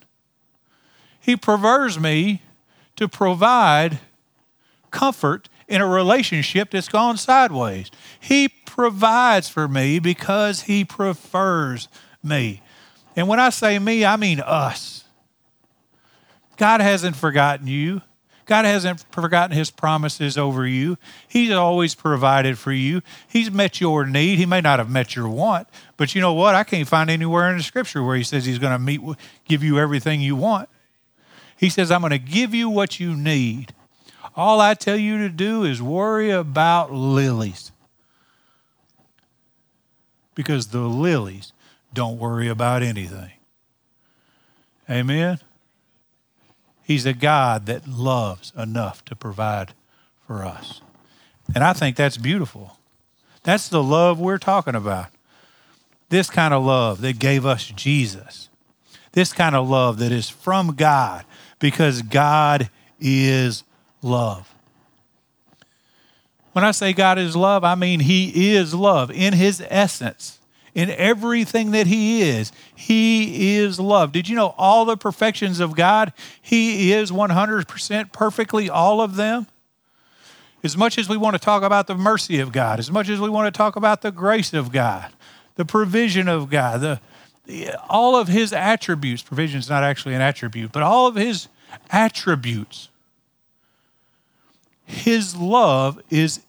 He 1.18 1.36
prefers 1.36 1.98
me 1.98 2.42
to 2.94 3.08
provide 3.08 3.98
comfort 4.92 5.48
in 5.66 5.80
a 5.80 5.86
relationship 5.86 6.70
that's 6.70 6.88
gone 6.88 7.16
sideways. 7.16 7.90
He 8.20 8.48
provides 8.48 9.48
for 9.48 9.66
me 9.66 9.98
because 9.98 10.62
He 10.62 10.84
prefers 10.84 11.88
me. 12.22 12.62
And 13.16 13.26
when 13.26 13.40
I 13.40 13.50
say 13.50 13.78
me, 13.78 14.04
I 14.04 14.16
mean 14.16 14.40
us. 14.40 15.04
God 16.56 16.80
hasn't 16.80 17.16
forgotten 17.16 17.66
you. 17.66 18.02
God 18.46 18.64
hasn't 18.64 19.04
forgotten 19.12 19.56
his 19.56 19.70
promises 19.70 20.36
over 20.36 20.66
you. 20.66 20.98
He's 21.28 21.52
always 21.52 21.94
provided 21.94 22.58
for 22.58 22.72
you. 22.72 23.00
He's 23.28 23.50
met 23.50 23.80
your 23.80 24.04
need. 24.04 24.36
He 24.36 24.46
may 24.46 24.60
not 24.60 24.78
have 24.78 24.90
met 24.90 25.14
your 25.14 25.28
want, 25.28 25.68
but 25.96 26.14
you 26.14 26.20
know 26.20 26.32
what? 26.32 26.54
I 26.54 26.64
can't 26.64 26.88
find 26.88 27.08
anywhere 27.08 27.48
in 27.50 27.56
the 27.56 27.62
scripture 27.62 28.02
where 28.02 28.16
he 28.16 28.24
says 28.24 28.44
he's 28.44 28.58
going 28.58 28.72
to 28.72 28.78
meet 28.78 29.00
give 29.44 29.62
you 29.62 29.78
everything 29.78 30.20
you 30.20 30.36
want. 30.36 30.68
He 31.56 31.70
says 31.70 31.90
I'm 31.90 32.00
going 32.00 32.10
to 32.10 32.18
give 32.18 32.52
you 32.52 32.68
what 32.68 32.98
you 32.98 33.14
need. 33.14 33.74
All 34.34 34.60
I 34.60 34.74
tell 34.74 34.96
you 34.96 35.18
to 35.18 35.28
do 35.28 35.64
is 35.64 35.82
worry 35.82 36.30
about 36.30 36.92
lilies. 36.92 37.70
Because 40.34 40.68
the 40.68 40.80
lilies 40.80 41.52
don't 41.92 42.18
worry 42.18 42.48
about 42.48 42.82
anything. 42.82 43.32
Amen. 44.88 45.38
He's 46.82 47.06
a 47.06 47.12
God 47.12 47.66
that 47.66 47.86
loves 47.86 48.52
enough 48.56 49.04
to 49.06 49.14
provide 49.14 49.74
for 50.26 50.44
us. 50.44 50.80
And 51.54 51.62
I 51.62 51.72
think 51.72 51.96
that's 51.96 52.16
beautiful. 52.16 52.78
That's 53.42 53.68
the 53.68 53.82
love 53.82 54.18
we're 54.18 54.38
talking 54.38 54.74
about. 54.74 55.06
This 56.08 56.30
kind 56.30 56.54
of 56.54 56.64
love 56.64 57.00
that 57.02 57.18
gave 57.18 57.44
us 57.44 57.66
Jesus. 57.66 58.48
This 59.12 59.32
kind 59.32 59.54
of 59.54 59.68
love 59.68 59.98
that 59.98 60.12
is 60.12 60.28
from 60.28 60.74
God 60.74 61.24
because 61.58 62.02
God 62.02 62.70
is 63.00 63.64
love. 64.02 64.52
When 66.52 66.64
I 66.64 66.72
say 66.72 66.92
God 66.92 67.18
is 67.18 67.34
love, 67.34 67.64
I 67.64 67.74
mean 67.74 68.00
He 68.00 68.52
is 68.54 68.74
love 68.74 69.10
in 69.10 69.32
His 69.32 69.64
essence 69.70 70.38
in 70.74 70.90
everything 70.90 71.70
that 71.72 71.86
He 71.86 72.22
is. 72.22 72.52
He 72.74 73.54
is 73.56 73.78
love. 73.80 74.12
Did 74.12 74.28
you 74.28 74.36
know 74.36 74.54
all 74.58 74.84
the 74.84 74.96
perfections 74.96 75.60
of 75.60 75.74
God? 75.74 76.12
He 76.40 76.92
is 76.92 77.10
100% 77.10 78.12
perfectly 78.12 78.70
all 78.70 79.00
of 79.00 79.16
them. 79.16 79.46
As 80.64 80.76
much 80.76 80.96
as 80.96 81.08
we 81.08 81.16
want 81.16 81.34
to 81.34 81.40
talk 81.40 81.62
about 81.62 81.88
the 81.88 81.96
mercy 81.96 82.38
of 82.38 82.52
God, 82.52 82.78
as 82.78 82.90
much 82.90 83.08
as 83.08 83.20
we 83.20 83.28
want 83.28 83.52
to 83.52 83.56
talk 83.56 83.74
about 83.74 84.02
the 84.02 84.12
grace 84.12 84.52
of 84.52 84.70
God, 84.70 85.12
the 85.56 85.64
provision 85.64 86.28
of 86.28 86.50
God, 86.50 86.80
the, 86.80 87.00
the 87.46 87.76
all 87.88 88.14
of 88.14 88.28
His 88.28 88.52
attributes, 88.52 89.22
provision 89.22 89.58
is 89.58 89.68
not 89.68 89.82
actually 89.82 90.14
an 90.14 90.20
attribute, 90.20 90.70
but 90.70 90.82
all 90.82 91.08
of 91.08 91.16
His 91.16 91.48
attributes, 91.90 92.90
His 94.92 95.36
love 95.36 96.00
is 96.10 96.40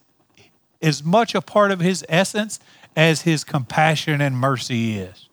as 0.82 1.04
much 1.04 1.34
a 1.34 1.42
part 1.42 1.72
of 1.72 1.80
His 1.80 2.06
essence 2.10 2.60
as 2.96 3.24
his 3.24 3.44
compassion 3.44 4.22
and 4.22 4.38
mercy 4.38 4.98
is. 4.98 5.28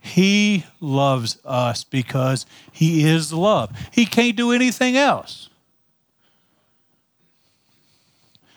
He 0.00 0.64
loves 0.80 1.38
us 1.44 1.84
because 1.84 2.46
he 2.72 3.08
is 3.08 3.32
love. 3.32 3.76
He 3.92 4.04
can't 4.04 4.36
do 4.36 4.50
anything 4.52 4.96
else. 4.96 5.48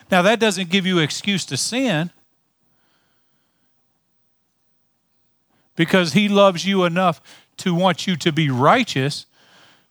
Now, 0.10 0.22
that 0.24 0.40
doesn't 0.40 0.70
give 0.70 0.86
you 0.86 1.00
excuse 1.00 1.46
to 1.46 1.58
sin 1.58 2.12
because 5.76 6.14
he 6.14 6.30
loves 6.30 6.66
you 6.66 6.84
enough 6.84 7.22
to 7.58 7.74
want 7.76 8.08
you 8.08 8.16
to 8.18 8.32
be 8.32 8.50
righteous, 8.50 9.26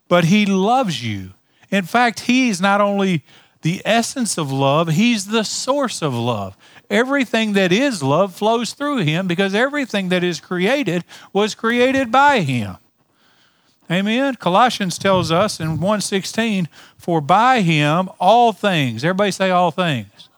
but 0.09 0.25
he 0.25 0.47
loves 0.47 1.05
you. 1.05 1.34
In 1.75 1.83
fact, 1.85 2.21
he's 2.21 2.61
not 2.61 2.81
only 2.81 3.25
the 3.63 3.83
essence 3.85 4.39
of 4.39 4.53
love, 4.53 4.91
he's 4.91 5.27
the 5.27 5.43
source 5.43 6.03
of 6.03 6.15
love. 6.15 6.57
Everything 6.89 7.55
that 7.55 7.73
is 7.73 8.01
love 8.01 8.33
flows 8.33 8.75
through 8.75 8.99
him 8.99 9.27
because 9.27 9.57
everything 9.57 10.09
that 10.11 10.23
is 10.23 10.39
created 10.39 11.03
was 11.33 11.57
created 11.57 12.13
by 12.13 12.43
him. 12.43 12.77
Amen. 13.91 14.37
Colossians 14.37 14.99
tells 14.99 15.33
us 15.33 15.59
in 15.59 15.81
116, 15.81 16.69
for 16.97 17.21
by 17.21 17.61
him 17.61 18.09
all 18.21 18.53
things, 18.53 19.03
everybody 19.03 19.33
say 19.33 19.51
all 19.51 19.73
things. 19.73 20.29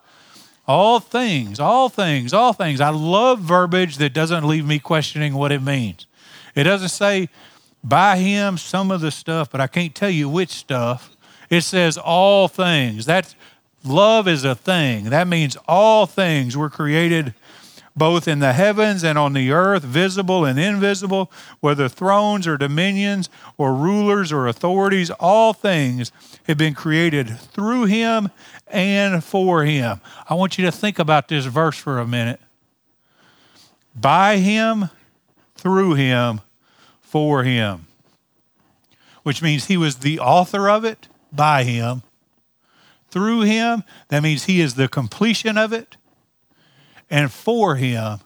All 0.67 0.99
things, 0.99 1.59
all 1.59 1.87
things, 1.87 2.33
all 2.33 2.51
things. 2.51 2.81
I 2.81 2.89
love 2.89 3.41
verbiage 3.41 3.97
that 3.97 4.11
doesn't 4.11 4.47
leave 4.47 4.65
me 4.65 4.79
questioning 4.79 5.35
what 5.35 5.51
it 5.51 5.61
means. 5.61 6.07
It 6.55 6.63
doesn't 6.63 6.89
say 6.89 7.29
by 7.83 8.17
him 8.17 8.57
some 8.57 8.89
of 8.89 9.01
the 9.01 9.11
stuff, 9.11 9.51
but 9.51 9.61
I 9.61 9.67
can't 9.67 9.93
tell 9.93 10.09
you 10.09 10.27
which 10.27 10.49
stuff. 10.49 11.11
It 11.49 11.61
says 11.61 11.97
all 11.97 12.47
things. 12.47 13.05
That 13.05 13.33
Love 13.87 14.27
is 14.27 14.43
a 14.43 14.55
thing. 14.55 15.05
That 15.05 15.27
means 15.27 15.57
all 15.67 16.05
things 16.05 16.57
were 16.57 16.69
created 16.69 17.33
both 17.95 18.27
in 18.27 18.39
the 18.39 18.53
heavens 18.53 19.03
and 19.03 19.17
on 19.17 19.33
the 19.33 19.51
earth, 19.51 19.81
visible 19.83 20.45
and 20.45 20.59
invisible, 20.59 21.31
whether 21.61 21.89
thrones 21.89 22.45
or 22.45 22.55
dominions 22.55 23.27
or 23.57 23.73
rulers 23.73 24.31
or 24.31 24.45
authorities, 24.45 25.09
all 25.19 25.51
things 25.51 26.11
have 26.43 26.59
been 26.59 26.75
created 26.75 27.39
through 27.39 27.85
him 27.85 28.29
and 28.67 29.23
for 29.23 29.63
him. 29.63 29.99
I 30.29 30.35
want 30.35 30.59
you 30.59 30.65
to 30.65 30.71
think 30.71 30.99
about 30.99 31.27
this 31.27 31.45
verse 31.45 31.77
for 31.77 31.97
a 31.97 32.05
minute. 32.05 32.39
By 33.95 34.37
him, 34.37 34.91
through 35.55 35.95
him, 35.95 36.41
for 37.01 37.43
him. 37.43 37.87
Which 39.23 39.41
means 39.41 39.65
he 39.65 39.77
was 39.77 39.97
the 39.97 40.19
author 40.19 40.69
of 40.69 40.85
it 40.85 41.07
by 41.31 41.63
him 41.63 42.03
through 43.09 43.41
him. 43.41 43.83
That 44.09 44.23
means 44.23 44.45
he 44.45 44.61
is 44.61 44.75
the 44.75 44.87
completion 44.87 45.57
of 45.57 45.73
it. 45.73 45.97
And 47.09 47.31
for 47.31 47.75
him, 47.75 48.19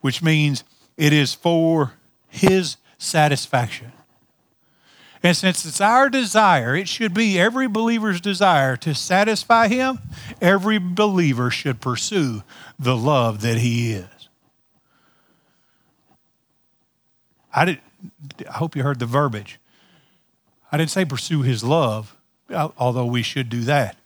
which 0.00 0.22
means 0.22 0.64
it 0.96 1.12
is 1.12 1.34
for 1.34 1.94
his 2.28 2.76
satisfaction. 2.98 3.92
And 5.22 5.36
since 5.36 5.64
it's 5.64 5.80
our 5.80 6.08
desire, 6.08 6.76
it 6.76 6.88
should 6.88 7.12
be 7.12 7.38
every 7.38 7.66
believer's 7.66 8.20
desire 8.20 8.76
to 8.78 8.94
satisfy 8.94 9.68
him, 9.68 9.98
every 10.40 10.78
believer 10.78 11.50
should 11.50 11.80
pursue 11.80 12.44
the 12.78 12.96
love 12.96 13.40
that 13.40 13.58
he 13.58 13.92
is. 13.92 14.06
I, 17.52 17.64
did, 17.64 17.80
I 18.48 18.52
hope 18.52 18.76
you 18.76 18.84
heard 18.84 19.00
the 19.00 19.06
verbiage. 19.06 19.58
I 20.70 20.76
didn't 20.76 20.90
say 20.90 21.04
pursue 21.04 21.42
his 21.42 21.64
love, 21.64 22.14
although 22.50 23.06
we 23.06 23.22
should 23.22 23.48
do 23.48 23.60
that 23.62 23.96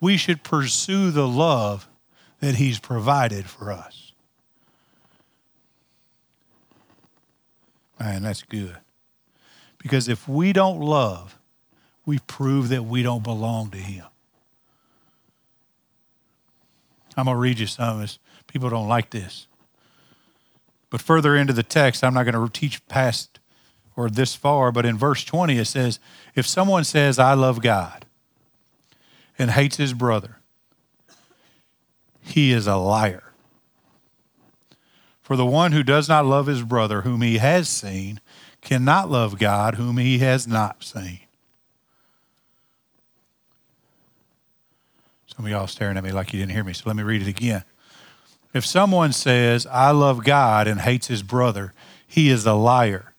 we 0.00 0.16
should 0.16 0.42
pursue 0.42 1.10
the 1.10 1.26
love 1.26 1.88
that 2.40 2.56
He's 2.56 2.78
provided 2.78 3.46
for 3.46 3.72
us. 3.72 4.12
Man, 7.98 8.22
that's 8.22 8.42
good. 8.42 8.76
Because 9.78 10.08
if 10.08 10.28
we 10.28 10.52
don't 10.52 10.80
love, 10.80 11.38
we 12.06 12.20
prove 12.20 12.68
that 12.68 12.84
we 12.84 13.02
don't 13.02 13.24
belong 13.24 13.70
to 13.70 13.78
Him. 13.78 14.04
I'm 17.16 17.24
going 17.24 17.34
to 17.34 17.40
read 17.40 17.58
you 17.58 17.66
some 17.66 18.00
this. 18.00 18.20
People 18.46 18.70
don't 18.70 18.88
like 18.88 19.10
this. 19.10 19.48
But 20.90 21.02
further 21.02 21.36
into 21.36 21.52
the 21.52 21.64
text, 21.64 22.04
I'm 22.04 22.14
not 22.14 22.22
going 22.22 22.34
to 22.34 22.52
teach 22.52 22.86
past 22.86 23.40
or 23.98 24.08
this 24.08 24.36
far, 24.36 24.70
but 24.70 24.86
in 24.86 24.96
verse 24.96 25.24
20 25.24 25.58
it 25.58 25.64
says, 25.64 25.98
If 26.36 26.46
someone 26.46 26.84
says, 26.84 27.18
I 27.18 27.34
love 27.34 27.60
God, 27.60 28.06
and 29.36 29.50
hates 29.50 29.76
his 29.76 29.92
brother, 29.92 30.38
he 32.20 32.52
is 32.52 32.68
a 32.68 32.76
liar. 32.76 33.32
For 35.20 35.34
the 35.34 35.44
one 35.44 35.72
who 35.72 35.82
does 35.82 36.08
not 36.08 36.26
love 36.26 36.46
his 36.46 36.62
brother 36.62 37.00
whom 37.00 37.22
he 37.22 37.38
has 37.38 37.68
seen 37.68 38.20
cannot 38.60 39.10
love 39.10 39.36
God 39.36 39.74
whom 39.74 39.98
he 39.98 40.18
has 40.18 40.46
not 40.46 40.84
seen. 40.84 41.20
Some 45.26 45.44
of 45.44 45.50
y'all 45.50 45.66
staring 45.66 45.96
at 45.96 46.04
me 46.04 46.12
like 46.12 46.32
you 46.32 46.38
didn't 46.38 46.52
hear 46.52 46.64
me, 46.64 46.72
so 46.72 46.84
let 46.86 46.94
me 46.94 47.02
read 47.02 47.22
it 47.22 47.28
again. 47.28 47.64
If 48.54 48.64
someone 48.64 49.12
says, 49.12 49.66
I 49.66 49.90
love 49.90 50.24
God 50.24 50.68
and 50.68 50.82
hates 50.82 51.08
his 51.08 51.24
brother, 51.24 51.74
he 52.06 52.30
is 52.30 52.46
a 52.46 52.54
liar. 52.54 53.14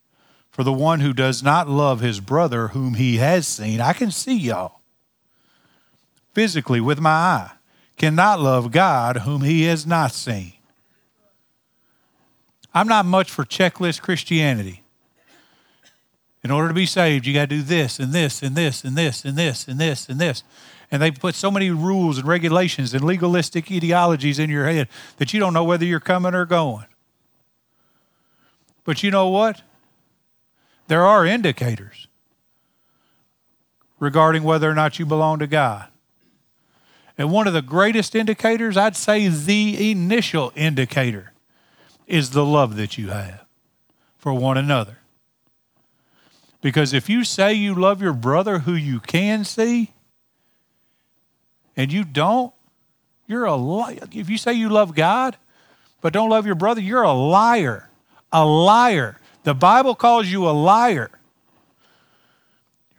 For 0.60 0.66
the 0.66 0.74
one 0.74 1.00
who 1.00 1.13
does 1.13 1.42
not 1.42 1.70
love 1.70 2.01
his 2.01 2.20
brother 2.20 2.68
whom 2.68 2.96
he 2.96 3.16
has 3.16 3.48
seen, 3.48 3.80
I 3.80 3.94
can 3.94 4.12
see 4.12 4.36
y'all. 4.36 4.82
physically 6.34 6.82
with 6.82 7.00
my 7.00 7.12
eye 7.12 7.51
cannot 7.96 8.42
love 8.42 8.70
God 8.70 9.20
whom 9.20 9.44
he 9.44 9.63
has 9.63 9.88
not 9.88 10.12
seen. 10.12 10.51
I'm 12.74 12.89
not 12.89 13.06
much 13.06 13.32
for 13.32 13.46
checklist 13.46 14.01
Christianity. 14.01 14.84
In 16.44 16.51
order 16.51 16.68
to 16.68 16.74
be 16.74 16.86
saved, 16.86 17.25
you 17.25 17.34
got 17.34 17.50
to 17.50 17.56
do 17.56 17.62
this 17.62 17.98
and 17.98 18.12
this 18.12 18.44
and 18.44 18.54
this 18.54 18.84
and 18.84 18.98
this 18.98 19.24
and 19.24 19.38
this 19.38 19.66
and 19.66 19.80
this 19.80 20.10
and 20.10 20.20
this. 20.20 20.44
And 20.92 21.01
they 21.01 21.12
put 21.12 21.36
so 21.36 21.50
many 21.50 21.72
rules 21.72 22.18
and 22.18 22.28
regulations 22.28 22.94
and 22.94 23.01
legalistic 23.01 23.72
ideologies 23.72 24.39
in 24.39 24.50
your 24.50 24.68
head 24.68 24.89
that 25.20 25.34
you 25.34 25.39
don't 25.39 25.54
know 25.54 25.63
whether 25.63 25.86
you're 25.86 26.01
coming 26.01 26.36
or 26.36 26.46
going. 26.46 26.88
But 28.84 29.04
you 29.04 29.10
know 29.10 29.30
what? 29.30 29.62
There 30.89 31.05
are 31.05 31.24
indicators 31.24 32.08
regarding 34.00 34.41
whether 34.41 34.67
or 34.67 34.74
not 34.74 34.98
you 34.98 35.05
belong 35.05 35.38
to 35.38 35.46
God. 35.46 35.88
And 37.15 37.31
one 37.31 37.46
of 37.46 37.53
the 37.53 37.62
greatest 37.62 38.15
indicators, 38.15 38.75
I'd 38.75 38.96
say 38.96 39.27
the 39.27 39.91
initial 39.91 40.51
indicator, 40.55 41.34
is 42.08 42.31
the 42.31 42.43
love 42.43 42.75
that 42.77 42.98
you 42.98 43.10
have 43.10 43.46
for 44.17 44.34
one 44.34 44.58
another. 44.58 44.98
Because 46.60 46.91
if 46.91 47.08
you 47.08 47.24
say 47.24 47.53
you 47.53 47.75
love 47.75 48.01
your 48.01 48.13
brother 48.13 48.60
who 48.60 48.74
you 48.74 49.00
can 49.00 49.46
see 49.46 49.91
and 51.77 51.93
you 51.93 52.03
don't, 52.03 52.51
you're 53.27 53.46
a 53.46 53.55
liar. 53.55 54.08
If 54.12 54.27
you 54.27 54.39
say 54.39 54.53
you 54.53 54.69
love 54.69 54.96
God 54.96 55.38
but 56.01 56.13
don't 56.13 56.31
love 56.31 56.48
your 56.48 56.55
brother, 56.55 56.81
you're 56.81 57.03
a 57.03 57.13
liar. 57.13 57.89
A 58.31 58.43
liar. 58.43 59.19
The 59.43 59.53
Bible 59.53 59.96
calls 59.96 60.27
you 60.27 60.48
a 60.48 60.51
liar. 60.51 61.12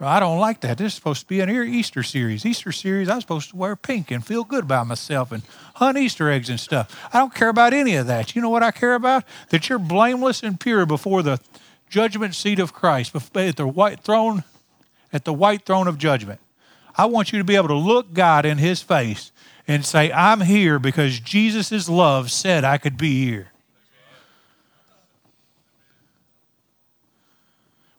I 0.03 0.19
don't 0.19 0.39
like 0.39 0.61
that. 0.63 0.79
This 0.79 0.93
is 0.93 0.95
supposed 0.95 1.21
to 1.21 1.27
be 1.27 1.41
an 1.41 1.51
Easter 1.51 2.03
series. 2.03 2.47
Easter 2.47 2.73
series, 2.73 3.11
I'm 3.11 3.21
supposed 3.21 3.51
to 3.51 3.57
wear 3.57 3.77
pink 3.77 4.11
and 4.11 4.25
feel 4.25 4.45
good 4.45 4.65
about 4.65 4.87
myself 4.87 5.31
and 5.31 5.43
hunt 5.75 5.99
Easter 5.99 6.31
eggs 6.31 6.49
and 6.49 6.59
stuff. 6.59 6.99
I 7.13 7.19
don't 7.19 7.35
care 7.35 7.51
about 7.51 7.75
any 7.75 7.97
of 7.97 8.07
that. 8.07 8.35
You 8.35 8.41
know 8.41 8.49
what 8.49 8.63
I 8.63 8.71
care 8.71 8.95
about? 8.95 9.25
That 9.51 9.69
you're 9.69 9.79
blameless 9.79 10.43
and 10.43 10.59
pure 10.59 10.87
before 10.87 11.23
the 11.23 11.39
judgment 11.91 12.35
seat 12.35 12.59
of 12.59 12.73
Christ, 12.73 13.15
at 13.15 13.57
the 13.57 13.67
white 13.67 14.01
throne, 14.01 14.45
at 15.13 15.27
the 15.27 15.35
white 15.35 15.67
throne 15.67 15.87
of 15.87 15.99
judgment. 15.99 16.41
I 16.97 17.05
want 17.05 17.33
you 17.33 17.39
to 17.39 17.45
be 17.45 17.57
able 17.57 17.69
to 17.69 17.75
look 17.75 18.15
God 18.15 18.47
in 18.47 18.57
his 18.57 18.81
face 18.81 19.33
and 19.69 19.85
say, 19.85 20.11
I'm 20.13 20.41
here 20.41 20.79
because 20.79 21.21
Jesus' 21.21 21.91
love 21.91 22.31
said 22.31 22.65
I 22.65 22.79
could 22.79 22.97
be 22.97 23.27
here. 23.27 23.50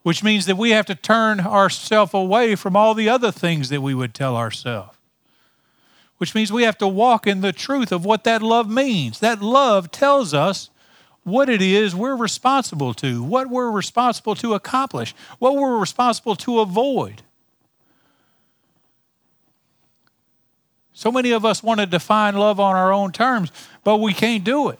Which 0.03 0.23
means 0.23 0.45
that 0.45 0.57
we 0.57 0.71
have 0.71 0.85
to 0.87 0.95
turn 0.95 1.39
ourselves 1.39 2.13
away 2.13 2.55
from 2.55 2.75
all 2.75 2.93
the 2.93 3.09
other 3.09 3.31
things 3.31 3.69
that 3.69 3.81
we 3.81 3.93
would 3.93 4.13
tell 4.13 4.35
ourselves. 4.35 4.97
Which 6.17 6.35
means 6.35 6.51
we 6.51 6.63
have 6.63 6.77
to 6.79 6.87
walk 6.87 7.25
in 7.27 7.41
the 7.41 7.51
truth 7.51 7.91
of 7.91 8.05
what 8.05 8.23
that 8.23 8.41
love 8.41 8.69
means. 8.69 9.19
That 9.19 9.41
love 9.41 9.91
tells 9.91 10.33
us 10.33 10.69
what 11.23 11.49
it 11.49 11.61
is 11.61 11.95
we're 11.95 12.15
responsible 12.15 12.93
to, 12.95 13.23
what 13.23 13.49
we're 13.49 13.71
responsible 13.71 14.35
to 14.35 14.53
accomplish, 14.53 15.13
what 15.39 15.55
we're 15.55 15.77
responsible 15.77 16.35
to 16.37 16.59
avoid. 16.59 17.21
So 20.93 21.11
many 21.11 21.31
of 21.31 21.45
us 21.45 21.63
want 21.63 21.79
to 21.79 21.85
define 21.85 22.35
love 22.35 22.59
on 22.59 22.75
our 22.75 22.91
own 22.91 23.11
terms, 23.11 23.51
but 23.83 23.97
we 23.97 24.13
can't 24.13 24.43
do 24.43 24.69
it. 24.69 24.79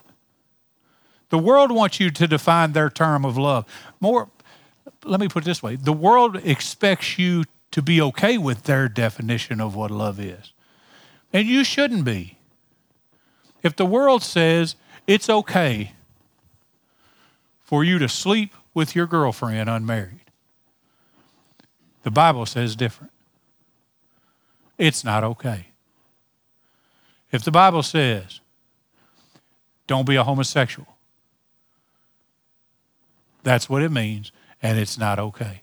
The 1.30 1.40
world 1.40 1.72
wants 1.72 2.00
you 2.00 2.12
to 2.12 2.28
define 2.28 2.74
their 2.74 2.90
term 2.90 3.26
of 3.26 3.38
love. 3.38 3.66
More, 4.00 4.30
let 5.04 5.20
me 5.20 5.28
put 5.28 5.44
it 5.44 5.46
this 5.46 5.64
way 5.64 5.76
the 5.76 5.94
world 5.94 6.38
expects 6.44 7.18
you 7.18 7.44
to 7.72 7.82
be 7.82 8.02
okay 8.02 8.38
with 8.38 8.64
their 8.64 8.90
definition 8.90 9.62
of 9.62 9.76
what 9.76 9.92
love 9.92 10.20
is. 10.20 10.54
And 11.34 11.48
you 11.48 11.64
shouldn't 11.64 12.04
be. 12.04 12.38
If 13.64 13.76
the 13.76 13.86
world 13.86 14.24
says 14.24 14.76
it's 15.08 15.30
okay 15.30 15.94
for 17.60 17.84
you 17.84 17.98
to 18.00 18.10
sleep 18.10 18.54
with 18.74 18.96
your 18.96 19.08
girlfriend 19.08 19.70
unmarried, 19.70 20.20
the 22.04 22.12
Bible 22.12 22.46
says 22.46 22.76
different. 22.76 23.14
It's 24.78 25.04
not 25.04 25.24
okay. 25.24 25.68
If 27.32 27.44
the 27.44 27.52
Bible 27.52 27.84
says, 27.84 28.42
don't 29.88 30.06
be 30.06 30.16
a 30.16 30.24
homosexual, 30.24 30.88
that's 33.44 33.70
what 33.70 33.82
it 33.82 33.92
means 33.92 34.32
and 34.62 34.80
it's 34.80 34.98
not 34.98 35.20
okay. 35.20 35.62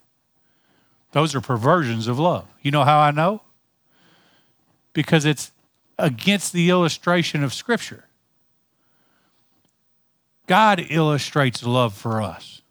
Those 1.12 1.34
are 1.34 1.40
perversions 1.40 2.06
of 2.06 2.18
love. 2.18 2.46
You 2.62 2.70
know 2.70 2.84
how 2.84 2.98
I 2.98 3.10
know? 3.10 3.42
Because 4.92 5.24
it's 5.24 5.52
against 5.98 6.52
the 6.52 6.70
illustration 6.70 7.42
of 7.42 7.54
Scripture. 7.54 8.04
God 10.46 10.84
illustrates 10.90 11.62
love 11.62 11.94
for 11.94 12.22
us. 12.22 12.62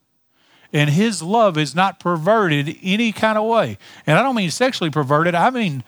And 0.74 0.90
his 0.90 1.22
love 1.24 1.58
is 1.58 1.74
not 1.74 2.00
perverted 2.00 2.78
any 2.82 3.12
kind 3.12 3.38
of 3.38 3.46
way. 3.46 3.78
And 4.06 4.18
I 4.18 4.24
don't 4.24 4.36
mean 4.36 4.52
sexually 4.52 4.90
perverted, 4.90 5.34
I 5.34 5.50
mean 5.50 5.84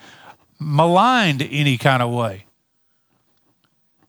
maligned 0.58 1.42
any 1.42 1.76
kind 1.76 2.02
of 2.02 2.10
way. 2.10 2.46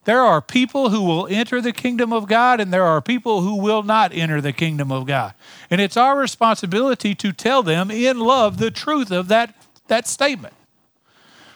There 0.04 0.22
are 0.22 0.42
people 0.42 0.90
who 0.90 1.04
will 1.04 1.28
enter 1.28 1.62
the 1.62 1.72
kingdom 1.72 2.12
of 2.12 2.28
God, 2.28 2.60
and 2.60 2.74
there 2.74 2.84
are 2.84 3.02
people 3.02 3.42
who 3.42 3.56
will 3.56 3.84
not 3.84 4.12
enter 4.14 4.42
the 4.42 4.54
kingdom 4.54 4.92
of 4.92 5.06
God. 5.06 5.36
And 5.70 5.80
it's 5.80 5.96
our 5.96 6.18
responsibility 6.18 7.14
to 7.16 7.32
tell 7.32 7.62
them 7.62 7.92
in 7.92 8.20
love 8.20 8.58
the 8.58 8.72
truth 8.72 9.12
of 9.12 9.28
that, 9.28 9.56
that 9.88 10.08
statement. 10.08 10.56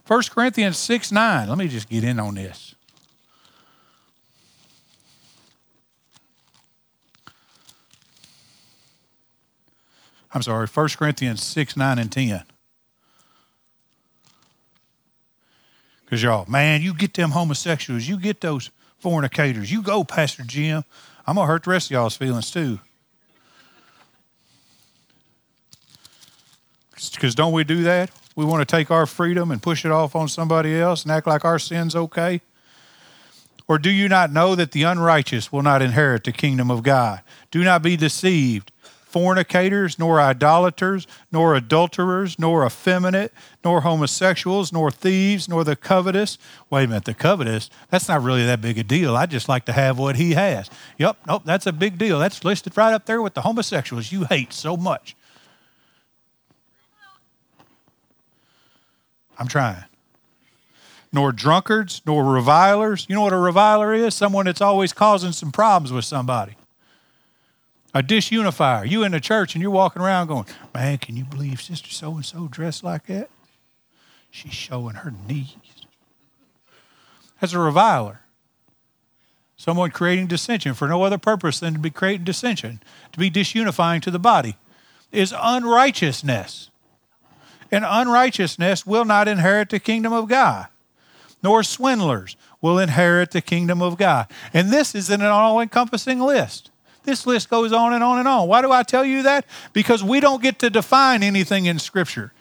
1 0.08 0.22
Corinthians 0.30 0.78
6 0.78 1.12
9. 1.12 1.50
Let 1.50 1.58
me 1.58 1.68
just 1.68 1.90
get 1.90 2.04
in 2.04 2.20
on 2.20 2.36
this. 2.36 2.76
I'm 10.32 10.44
sorry, 10.44 10.68
1 10.68 10.90
Corinthians 10.90 11.42
6 11.42 11.76
9 11.76 11.98
and 11.98 12.12
10. 12.12 12.44
Because 16.06 16.22
y'all, 16.22 16.46
man, 16.50 16.82
you 16.82 16.94
get 16.94 17.14
them 17.16 17.32
homosexuals, 17.32 18.08
you 18.08 18.18
get 18.18 18.42
those 18.42 18.70
fornicators, 19.00 19.72
you 19.72 19.82
go, 19.82 20.04
Pastor 20.04 20.44
Jim. 20.44 20.84
I'm 21.28 21.36
going 21.36 21.48
to 21.48 21.52
hurt 21.52 21.64
the 21.64 21.72
rest 21.72 21.88
of 21.88 21.92
y'all's 21.92 22.16
feelings 22.16 22.52
too. 22.52 22.80
Because 27.12 27.36
don't 27.36 27.52
we 27.52 27.64
do 27.64 27.84
that? 27.84 28.12
We 28.36 28.46
want 28.46 28.68
to 28.68 28.76
take 28.76 28.92
our 28.92 29.06
freedom 29.06 29.52
and 29.52 29.62
push 29.62 29.86
it 29.86 29.92
off 29.92 30.16
on 30.16 30.28
somebody 30.28 30.76
else 30.80 31.04
and 31.04 31.12
act 31.12 31.28
like 31.28 31.44
our 31.44 31.60
sin's 31.60 31.96
okay? 31.96 32.42
Or 33.68 33.80
do 33.80 33.90
you 33.90 34.08
not 34.08 34.32
know 34.32 34.56
that 34.56 34.72
the 34.72 34.84
unrighteous 34.84 35.52
will 35.52 35.64
not 35.64 35.82
inherit 35.82 36.24
the 36.24 36.32
kingdom 36.32 36.70
of 36.70 36.84
God? 36.84 37.22
Do 37.50 37.64
not 37.64 37.82
be 37.82 37.98
deceived 37.98 38.72
fornicators, 39.16 39.98
nor 39.98 40.20
idolaters, 40.20 41.08
nor 41.32 41.56
adulterers, 41.56 42.38
nor 42.38 42.66
effeminate, 42.66 43.32
nor 43.64 43.80
homosexuals, 43.80 44.74
nor 44.74 44.92
thieves, 44.92 45.48
nor 45.48 45.64
the 45.64 45.78
covetous. 45.78 46.38
Wait 46.70 46.84
a 46.84 46.88
minute, 46.90 47.06
the 47.06 47.14
covetous, 47.14 47.70
that's 47.90 48.10
not 48.10 48.22
really 48.22 48.46
that 48.46 48.60
big 48.60 48.78
a 48.78 48.84
deal. 48.84 49.16
I 49.16 49.26
just 49.26 49.48
like 49.48 49.64
to 49.68 49.72
have 49.72 49.98
what 49.98 50.18
he 50.18 50.34
has. 50.34 50.70
Yep, 50.98 51.16
nope, 51.28 51.44
that's 51.46 51.66
a 51.66 51.72
big 51.72 51.98
deal. 51.98 52.20
That's 52.20 52.44
listed 52.44 52.76
right 52.76 52.92
up 52.92 53.06
there 53.06 53.22
with 53.22 53.36
the 53.36 53.44
homosexuals 53.44 54.12
you 54.12 54.26
hate 54.26 54.52
so 54.52 54.76
much. 54.76 55.16
I'm 59.40 59.48
trying. 59.48 59.86
Nor 61.14 61.32
drunkards, 61.32 62.02
nor 62.06 62.26
revilers. 62.26 63.06
You 63.08 63.16
know 63.16 63.22
what 63.22 63.32
a 63.32 63.38
reviler 63.38 63.94
is? 63.94 64.14
Someone 64.14 64.44
that's 64.44 64.60
always 64.60 64.92
causing 64.92 65.32
some 65.32 65.54
problems 65.54 65.94
with 65.94 66.04
somebody 66.04 66.58
a 67.96 68.04
disunifier. 68.04 68.88
You 68.88 69.04
in 69.04 69.14
the 69.14 69.22
church 69.22 69.56
and 69.56 69.62
you're 69.62 69.72
walking 69.72 70.02
around 70.02 70.28
going, 70.28 70.46
man, 70.74 70.98
can 70.98 71.16
you 71.16 71.24
believe 71.24 71.62
Sister 71.62 71.90
so 71.90 72.14
and 72.16 72.26
so 72.26 72.50
dressed 72.50 72.84
like 72.84 73.08
that? 73.08 73.30
She's 74.30 74.54
showing 74.54 74.96
her 74.96 75.14
knees. 75.28 75.56
That's 77.40 77.54
a 77.54 77.60
reviler. 77.60 78.20
Someone 79.56 79.92
creating 79.92 80.28
dissension 80.28 80.74
for 80.74 80.90
no 80.90 81.04
other 81.04 81.18
purpose 81.18 81.62
than 81.62 81.74
to 81.74 81.80
be 81.80 81.90
creating 81.90 82.26
dissension, 82.26 82.84
to 83.14 83.18
be 83.18 83.32
disunifying 83.32 84.02
to 84.02 84.12
the 84.12 84.20
body, 84.20 84.58
is 85.14 85.34
unrighteousness. 85.36 86.70
And 87.72 87.86
unrighteousness 87.88 88.86
will 88.86 89.06
not 89.06 89.30
inherit 89.30 89.70
the 89.70 89.80
kingdom 89.80 90.12
of 90.12 90.28
God, 90.28 90.68
nor 91.42 91.64
swindlers 91.64 92.36
will 92.62 92.78
inherit 92.78 93.32
the 93.32 93.42
kingdom 93.42 93.82
of 93.82 93.98
God. 93.98 94.28
And 94.54 94.70
this 94.70 94.94
is 94.94 95.10
an 95.10 95.22
all 95.22 95.62
encompassing 95.62 96.20
list. 96.20 96.72
This 97.06 97.26
list 97.26 97.50
goes 97.50 97.72
on 97.72 97.94
and 97.94 98.04
on 98.04 98.20
and 98.20 98.28
on. 98.28 98.48
Why 98.48 98.62
do 98.62 98.72
I 98.72 98.84
tell 98.84 99.06
you 99.06 99.24
that? 99.24 99.46
Because 99.74 100.04
we 100.04 100.20
don't 100.20 100.42
get 100.42 100.60
to 100.60 100.70
define 100.70 101.24
anything 101.24 101.66
in 101.66 101.80
Scripture, 101.80 102.34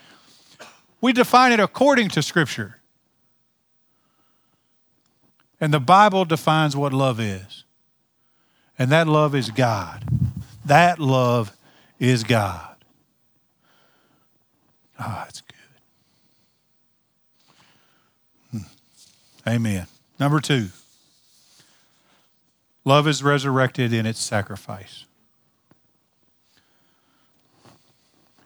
we 1.01 1.13
define 1.13 1.53
it 1.53 1.61
according 1.61 2.09
to 2.11 2.23
Scripture. 2.23 2.81
And 5.61 5.73
the 5.73 5.81
Bible 5.81 6.25
defines 6.25 6.77
what 6.77 6.93
love 6.93 7.21
is. 7.21 7.65
And 8.79 8.91
that 8.91 9.07
love 9.07 9.35
is 9.35 9.51
God. 9.51 10.05
That 10.65 10.99
love 10.99 11.57
is 11.99 12.25
God. 12.25 12.77
Ah, 14.99 15.21
oh, 15.21 15.25
that's 15.25 15.43
good. 18.53 18.65
Amen. 19.47 19.87
Number 20.19 20.41
two, 20.41 20.69
love 22.85 23.09
is 23.09 23.23
resurrected 23.23 23.93
in 23.93 24.07
its 24.07 24.21
sacrifice. 24.21 25.07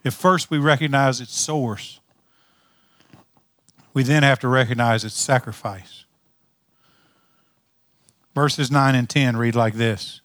If 0.04 0.14
first 0.14 0.50
we 0.50 0.58
recognize 0.58 1.20
its 1.20 1.34
source, 1.38 2.00
we 3.92 4.02
then 4.02 4.22
have 4.22 4.38
to 4.40 4.48
recognize 4.48 5.04
its 5.04 5.18
sacrifice. 5.18 6.04
Verses 8.34 8.70
9 8.70 8.94
and 8.94 9.08
10 9.08 9.36
read 9.36 9.56
like 9.56 9.74
this 9.74 10.20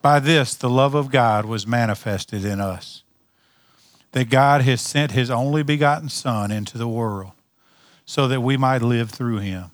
By 0.00 0.18
this 0.18 0.54
the 0.54 0.70
love 0.70 0.94
of 0.94 1.10
God 1.10 1.44
was 1.44 1.66
manifested 1.66 2.44
in 2.44 2.60
us, 2.60 3.02
that 4.12 4.30
God 4.30 4.62
has 4.62 4.80
sent 4.80 5.12
his 5.12 5.30
only 5.30 5.62
begotten 5.62 6.08
Son 6.08 6.50
into 6.50 6.78
the 6.78 6.88
world 6.88 7.32
so 8.06 8.26
that 8.26 8.40
we 8.40 8.56
might 8.56 8.82
live 8.82 9.10
through 9.10 9.38
him. 9.38 9.70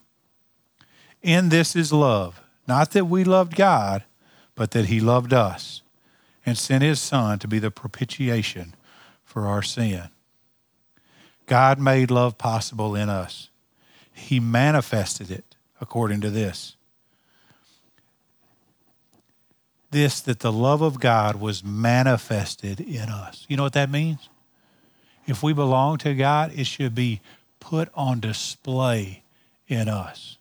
In 1.23 1.49
this 1.49 1.75
is 1.75 1.93
love, 1.93 2.43
not 2.67 2.93
that 2.93 3.07
we 3.07 3.25
loved 3.25 3.55
God, 3.55 4.05
but 4.55 4.73
that 4.73 4.87
he 4.87 5.01
loved 5.01 5.33
us 5.33 5.83
and 6.45 6.57
sent 6.57 6.83
his 6.83 7.01
Son 7.01 7.39
to 7.39 7.49
be 7.49 7.59
the 7.59 7.71
propitiation 7.71 8.75
for 9.25 9.47
our 9.47 9.63
sin. 9.63 10.09
God 11.47 11.79
made 11.79 12.11
love 12.11 12.39
possible 12.39 12.95
in 12.95 13.09
us. 13.09 13.51
He 14.13 14.41
manifested 14.41 15.31
it 15.31 15.57
according 15.81 16.21
to 16.23 16.31
this 16.31 16.77
this 19.91 20.21
that 20.21 20.41
the 20.41 20.53
love 20.53 20.83
of 20.83 21.01
God 21.01 21.37
was 21.37 21.65
manifested 21.65 22.81
in 22.81 23.09
us. 23.09 23.47
You 23.49 23.57
know 23.57 23.63
what 23.63 23.73
that 23.73 23.91
means? 23.91 24.29
If 25.27 25.43
we 25.43 25.53
belong 25.53 25.99
to 25.99 26.15
God, 26.15 26.53
it 26.55 26.67
should 26.67 26.95
be 26.95 27.21
put 27.61 27.89
on 27.95 28.21
display 28.21 29.23
in 29.69 29.89
us. 29.89 30.39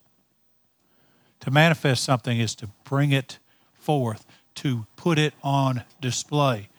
To 1.45 1.51
manifest 1.51 2.03
something 2.03 2.39
is 2.39 2.55
to 2.55 2.69
bring 2.85 3.11
it 3.11 3.37
forth, 3.75 4.25
to 4.55 4.87
put 4.95 5.19
it 5.19 5.35
on 5.43 5.83
display. 6.01 6.69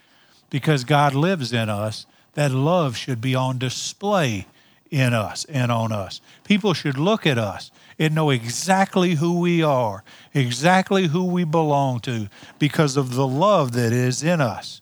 Because 0.50 0.83
God 0.83 1.14
lives 1.14 1.52
in 1.52 1.68
us, 1.68 2.05
that 2.35 2.50
love 2.50 2.96
should 2.96 3.20
be 3.20 3.37
on 3.37 3.59
display 3.59 4.48
in 4.90 5.14
us 5.14 5.44
and 5.44 5.70
on 5.70 5.92
us. 5.92 6.20
People 6.42 6.74
should 6.74 6.98
look 6.98 7.29
at 7.29 7.38
us 7.38 7.70
and 7.96 8.12
know 8.12 8.31
exactly 8.31 9.14
who 9.14 9.38
we 9.38 9.62
are, 9.62 10.02
exactly 10.35 11.07
who 11.07 11.24
we 11.24 11.44
belong 11.44 12.00
to, 12.00 12.29
because 12.59 12.96
of 12.96 13.14
the 13.14 13.26
love 13.26 13.70
that 13.70 13.92
is 13.92 14.24
in 14.24 14.40
us. 14.40 14.81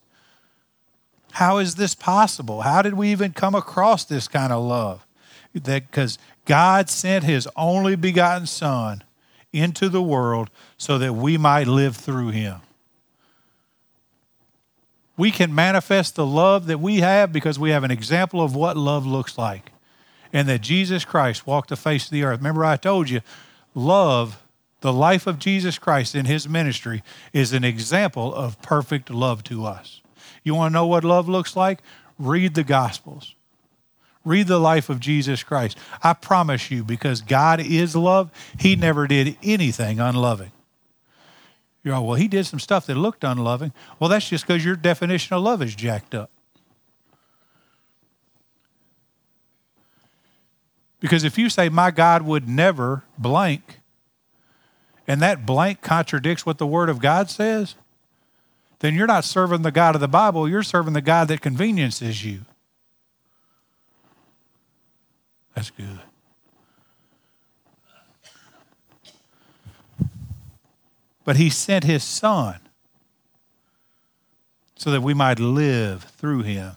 How 1.33 1.59
is 1.59 1.75
this 1.75 1.95
possible? 1.95 2.63
How 2.63 2.81
did 2.81 2.95
we 2.95 3.13
even 3.13 3.35
come 3.35 3.55
across 3.55 4.07
this 4.07 4.29
kind 4.29 4.51
of 4.51 4.65
love? 4.65 5.07
That 5.53 5.91
because 5.91 6.19
God 6.47 6.89
sent 6.89 7.25
his 7.25 7.47
only 7.55 7.97
begotten 7.97 8.47
Son 8.47 9.04
into 9.55 9.89
the 9.89 10.03
world 10.03 10.51
so 10.77 10.99
that 10.99 11.15
we 11.15 11.39
might 11.39 11.67
live 11.67 11.97
through 11.97 12.31
him. 12.31 12.61
We 15.17 15.31
can 15.31 15.55
manifest 15.55 16.17
the 16.17 16.27
love 16.27 16.67
that 16.67 16.81
we 16.81 16.97
have 16.97 17.33
because 17.33 17.59
we 17.59 17.71
have 17.71 17.85
an 17.85 17.93
example 17.93 18.43
of 18.43 18.57
what 18.57 18.77
love 18.77 19.07
looks 19.07 19.39
like 19.39 19.71
and 20.33 20.49
that 20.49 20.61
Jesus 20.61 21.05
Christ 21.05 21.47
walked 21.47 21.69
the 21.69 21.77
face 21.77 22.07
of 22.07 22.11
the 22.11 22.25
earth. 22.25 22.39
Remember, 22.39 22.65
I 22.65 22.77
told 22.77 23.09
you, 23.09 23.21
love, 23.75 24.43
the 24.81 24.93
life 24.93 25.29
of 25.29 25.39
Jesus 25.39 25.79
Christ 25.79 26.17
in 26.17 26.25
his 26.25 26.49
ministry, 26.49 27.05
is 27.33 27.53
an 27.53 27.63
example 27.63 28.35
of 28.35 28.61
perfect 28.61 29.09
love 29.09 29.45
to 29.45 29.65
us. 29.65 30.03
You 30.43 30.57
want 30.57 30.73
to 30.73 30.75
know 30.75 30.87
what 30.87 31.05
love 31.05 31.29
looks 31.29 31.55
like? 31.55 31.79
Read 32.19 32.55
the 32.55 32.65
Gospels. 32.65 33.37
Read 34.25 34.47
the 34.47 34.59
life 34.59 34.89
of 34.89 35.01
Jesus 35.01 35.43
Christ. 35.43 35.77
I 36.03 36.15
promise 36.15 36.71
you, 36.71 36.83
because 36.83 37.21
God 37.21 37.61
is 37.61 37.95
love, 37.95 38.31
he 38.59 38.75
never 38.75 39.07
did 39.07 39.37
anything 39.43 40.01
unloving. 40.01 40.53
You're 41.83 41.95
all, 41.95 42.07
well, 42.07 42.17
he 42.17 42.29
did 42.29 42.47
some 42.47 42.59
stuff 42.59 42.87
that 42.87 42.97
looked 42.97 43.23
unloving. 43.23 43.73
Well, 44.01 44.09
that's 44.09 44.29
just 44.29 44.47
because 44.47 44.65
your 44.65 44.77
definition 44.77 45.37
of 45.37 45.43
love 45.43 45.61
is 45.61 45.75
jacked 45.75 46.15
up. 46.15 46.31
Because 50.99 51.25
if 51.25 51.37
you 51.37 51.51
say, 51.51 51.69
My 51.69 51.91
God 51.91 52.23
would 52.23 52.49
never 52.49 53.05
blank, 53.19 53.81
and 55.07 55.21
that 55.21 55.45
blank 55.45 55.83
contradicts 55.83 56.47
what 56.47 56.57
the 56.57 56.67
Word 56.67 56.89
of 56.89 56.99
God 56.99 57.29
says, 57.29 57.75
then 58.79 58.95
you're 58.95 59.07
not 59.07 59.25
serving 59.25 59.61
the 59.61 59.71
God 59.71 59.95
of 59.95 60.01
the 60.01 60.09
Bible, 60.09 60.49
you're 60.49 60.63
serving 60.63 60.95
the 60.95 61.03
God 61.03 61.29
that 61.29 61.43
conveniences 61.43 62.25
you. 62.25 62.47
That's 65.55 65.71
good. 65.71 66.01
But 71.25 71.37
He 71.37 71.51
sent 71.51 71.85
His 71.85 72.05
Son 72.05 72.61
so 74.77 74.91
that 74.91 75.03
we 75.03 75.15
might 75.15 75.39
live 75.39 76.05
through 76.05 76.43
Him 76.43 76.73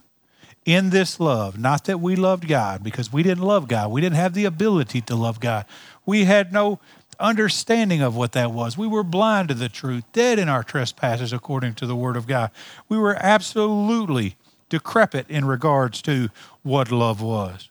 in 0.64 0.90
this 0.90 1.18
love, 1.18 1.58
not 1.58 1.84
that 1.86 1.98
we 1.98 2.14
loved 2.14 2.46
God, 2.46 2.82
because 2.82 3.12
we 3.12 3.22
didn't 3.22 3.44
love 3.44 3.68
God. 3.68 3.90
We 3.90 4.00
didn't 4.00 4.16
have 4.16 4.34
the 4.34 4.44
ability 4.44 5.00
to 5.02 5.16
love 5.16 5.40
God. 5.40 5.64
We 6.04 6.24
had 6.24 6.52
no 6.52 6.78
understanding 7.18 8.02
of 8.02 8.14
what 8.14 8.32
that 8.32 8.52
was. 8.52 8.76
We 8.76 8.86
were 8.86 9.02
blind 9.02 9.48
to 9.48 9.54
the 9.54 9.68
truth, 9.68 10.04
dead 10.12 10.38
in 10.38 10.48
our 10.48 10.62
trespasses, 10.62 11.32
according 11.32 11.74
to 11.76 11.86
the 11.86 11.96
Word 11.96 12.16
of 12.16 12.26
God. 12.26 12.50
We 12.88 12.98
were 12.98 13.16
absolutely 13.18 14.36
decrepit 14.68 15.28
in 15.30 15.46
regards 15.46 16.02
to 16.02 16.28
what 16.62 16.92
love 16.92 17.22
was. 17.22 17.70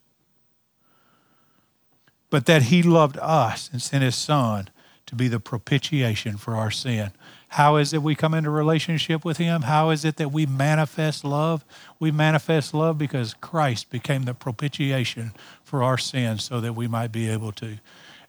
But 2.29 2.45
that 2.45 2.63
He 2.63 2.83
loved 2.83 3.17
us 3.21 3.69
and 3.71 3.81
sent 3.81 4.03
His 4.03 4.15
Son 4.15 4.69
to 5.05 5.15
be 5.15 5.27
the 5.27 5.39
propitiation 5.39 6.37
for 6.37 6.55
our 6.55 6.69
sin. 6.69 7.11
How 7.49 7.77
is 7.77 7.93
it 7.93 8.03
we 8.03 8.13
come 8.13 8.33
into 8.33 8.49
relationship 8.49 9.23
with 9.23 9.37
Him? 9.37 9.63
How 9.63 9.89
is 9.89 10.03
it 10.03 10.17
that 10.17 10.31
we 10.31 10.45
manifest 10.45 11.23
love? 11.23 11.63
We 11.99 12.11
manifest 12.11 12.73
love 12.73 12.97
because 12.97 13.33
Christ 13.33 13.89
became 13.89 14.23
the 14.23 14.33
propitiation 14.33 15.31
for 15.63 15.81
our 15.81 15.97
sins 15.97 16.43
so 16.43 16.59
that 16.59 16.73
we 16.73 16.87
might 16.87 17.11
be 17.11 17.29
able 17.29 17.53
to. 17.53 17.77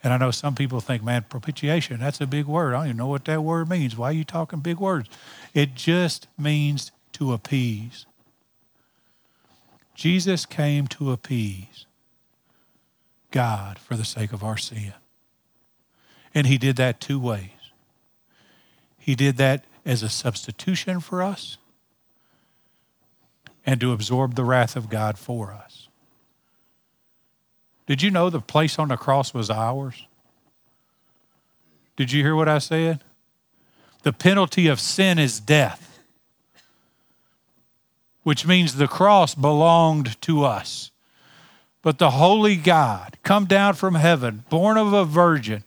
And 0.05 0.13
I 0.13 0.17
know 0.17 0.31
some 0.31 0.55
people 0.55 0.81
think, 0.81 1.03
man, 1.03 1.25
propitiation, 1.29 1.99
that's 1.99 2.21
a 2.21 2.27
big 2.27 2.47
word. 2.47 2.75
I 2.75 2.79
don't 2.79 2.87
even 2.87 2.97
know 2.99 3.09
what 3.09 3.25
that 3.25 3.43
word 3.43 3.69
means. 3.69 3.97
Why 3.97 4.11
are 4.11 4.13
you 4.13 4.25
talking 4.25 4.61
big 4.61 4.79
words? 4.79 5.09
It 5.55 5.75
just 5.75 6.29
means 6.39 6.93
to 7.15 7.33
appease. 7.33 8.07
Jesus 9.97 10.47
came 10.47 10.87
to 10.87 11.11
appease 11.11 11.87
God 13.31 13.79
for 13.79 13.97
the 13.97 14.05
sake 14.05 14.33
of 14.33 14.43
our 14.43 14.57
sin. 14.57 14.95
And 16.35 16.47
he 16.47 16.59
did 16.59 16.77
that 16.77 17.01
two 17.01 17.19
ways. 17.19 17.51
He 18.99 19.14
did 19.14 19.37
that 19.38 19.64
as 19.85 20.03
a 20.03 20.09
substitution 20.09 21.01
for 21.01 21.23
us 21.23 21.57
and 23.64 23.81
to 23.81 23.93
absorb 23.93 24.35
the 24.35 24.45
wrath 24.45 24.77
of 24.77 24.88
God 24.88 25.19
for 25.19 25.53
us. 25.53 25.88
Did 27.87 28.03
you 28.03 28.11
know 28.11 28.29
the 28.29 28.41
place 28.41 28.79
on 28.79 28.88
the 28.88 28.97
cross 28.97 29.33
was 29.33 29.51
ours? 29.51 30.07
Did 31.97 32.12
you 32.12 32.23
hear 32.23 32.37
what 32.37 32.49
I 32.49 32.59
said? 32.59 33.03
The 34.03 34.12
penalty 34.12 34.69
of 34.69 34.79
sin 34.79 35.19
is 35.19 35.41
death, 35.41 36.01
which 38.23 38.47
means 38.47 38.77
the 38.77 38.88
cross 38.88 39.35
belonged 39.35 40.21
to 40.23 40.45
us. 40.45 40.91
But 41.83 41.99
the 41.99 42.11
holy 42.11 42.57
God, 42.57 43.17
come 43.23 43.47
down 43.47 43.75
from 43.75 43.95
heaven, 43.95 44.45
born 44.51 44.77
of 44.77 44.93
a 44.93 45.05
virgin, 45.05 45.64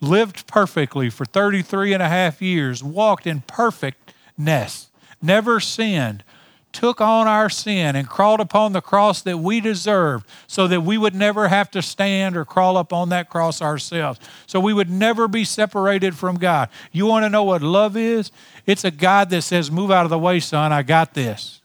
lived 0.00 0.46
perfectly 0.46 1.10
for 1.10 1.24
33 1.24 1.92
and 1.92 2.02
a 2.02 2.08
half 2.08 2.40
years, 2.40 2.82
walked 2.82 3.26
in 3.26 3.42
perfectness, 3.42 4.88
never 5.20 5.60
sinned, 5.60 6.24
took 6.72 7.00
on 7.00 7.26
our 7.26 7.50
sin 7.50 7.96
and 7.96 8.08
crawled 8.08 8.40
upon 8.40 8.72
the 8.72 8.80
cross 8.80 9.22
that 9.22 9.38
we 9.38 9.60
deserved 9.60 10.26
so 10.46 10.68
that 10.68 10.82
we 10.82 10.96
would 10.96 11.14
never 11.14 11.48
have 11.48 11.70
to 11.70 11.82
stand 11.82 12.36
or 12.36 12.44
crawl 12.44 12.76
up 12.76 12.92
on 12.92 13.08
that 13.08 13.28
cross 13.28 13.60
ourselves. 13.60 14.20
So 14.46 14.60
we 14.60 14.72
would 14.72 14.90
never 14.90 15.28
be 15.28 15.44
separated 15.44 16.14
from 16.14 16.36
God. 16.36 16.68
You 16.92 17.06
want 17.06 17.24
to 17.24 17.30
know 17.30 17.42
what 17.42 17.62
love 17.62 17.96
is? 17.96 18.30
It's 18.66 18.84
a 18.84 18.90
God 18.90 19.30
that 19.30 19.42
says, 19.42 19.70
Move 19.70 19.90
out 19.90 20.04
of 20.04 20.10
the 20.10 20.18
way, 20.18 20.40
son, 20.40 20.72
I 20.72 20.82
got 20.82 21.14
this. 21.14 21.59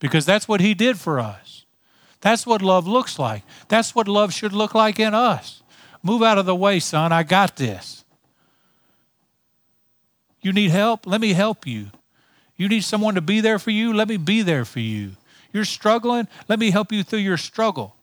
Because 0.00 0.26
that's 0.26 0.46
what 0.46 0.60
He 0.60 0.74
did 0.74 0.98
for 0.98 1.18
us. 1.18 1.64
That's 2.20 2.46
what 2.46 2.62
love 2.62 2.86
looks 2.86 3.18
like. 3.18 3.42
That's 3.68 3.94
what 3.94 4.08
love 4.08 4.32
should 4.32 4.52
look 4.52 4.74
like 4.74 4.98
in 4.98 5.14
us. 5.14 5.62
Move 6.02 6.22
out 6.22 6.38
of 6.38 6.46
the 6.46 6.54
way, 6.54 6.80
son. 6.80 7.12
I 7.12 7.22
got 7.22 7.56
this. 7.56 8.04
You 10.40 10.52
need 10.52 10.70
help? 10.70 11.06
Let 11.06 11.20
me 11.20 11.32
help 11.32 11.66
you. 11.66 11.88
You 12.56 12.68
need 12.68 12.84
someone 12.84 13.14
to 13.14 13.20
be 13.20 13.40
there 13.40 13.58
for 13.58 13.70
you? 13.70 13.92
Let 13.92 14.08
me 14.08 14.16
be 14.16 14.42
there 14.42 14.64
for 14.64 14.80
you. 14.80 15.12
You're 15.52 15.64
struggling? 15.64 16.28
Let 16.48 16.58
me 16.58 16.70
help 16.70 16.92
you 16.92 17.02
through 17.02 17.20
your 17.20 17.36
struggle. 17.36 17.96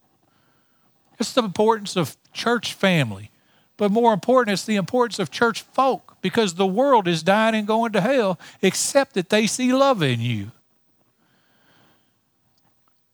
It's 1.18 1.32
the 1.32 1.42
importance 1.42 1.96
of 1.96 2.16
church 2.32 2.74
family. 2.74 3.30
But 3.76 3.90
more 3.90 4.14
important, 4.14 4.54
it's 4.54 4.64
the 4.64 4.76
importance 4.76 5.18
of 5.18 5.30
church 5.30 5.62
folk 5.62 6.16
because 6.22 6.54
the 6.54 6.66
world 6.66 7.06
is 7.06 7.22
dying 7.22 7.54
and 7.54 7.66
going 7.66 7.92
to 7.92 8.00
hell 8.00 8.38
except 8.62 9.14
that 9.14 9.28
they 9.28 9.46
see 9.46 9.72
love 9.72 10.02
in 10.02 10.20
you. 10.20 10.52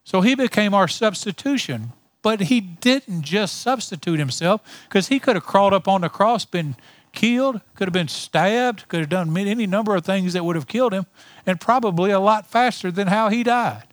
So 0.05 0.21
he 0.21 0.35
became 0.35 0.75
our 0.75 0.89
substitution 0.89 1.93
But 2.23 2.43
he 2.43 2.61
didn't 2.61 3.23
just 3.23 3.61
substitute 3.61 4.19
himself 4.19 4.63
because 4.89 5.09
he 5.09 5.19
could 5.19 5.35
have 5.35 5.45
crawled 5.45 5.73
up 5.73 5.89
on 5.89 6.03
the 6.03 6.09
cross, 6.09 6.45
been 6.45 6.77
killed, 7.13 7.61
could 7.75 7.89
have 7.89 7.93
been 7.93 8.09
stabbed, 8.09 8.89
could 8.89 9.01
have 9.01 9.09
done 9.09 9.37
any 9.37 9.67
number 9.67 9.95
of 9.95 10.05
things 10.05 10.33
that 10.33 10.45
would 10.45 10.57
have 10.57 10.69
killed 10.69 10.95
him, 10.95 11.07
and 11.45 11.61
probably 11.61 12.13
a 12.13 12.21
lot 12.21 12.47
faster 12.47 12.91
than 12.91 13.09
how 13.09 13.29
he 13.29 13.43
died. 13.43 13.85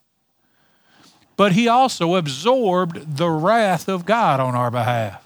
But 1.35 1.53
he 1.53 1.67
also 1.67 2.15
absorbed 2.15 3.17
the 3.17 3.29
wrath 3.29 3.87
of 3.87 4.05
God 4.05 4.39
on 4.39 4.55
our 4.55 4.69
behalf. 4.69 5.25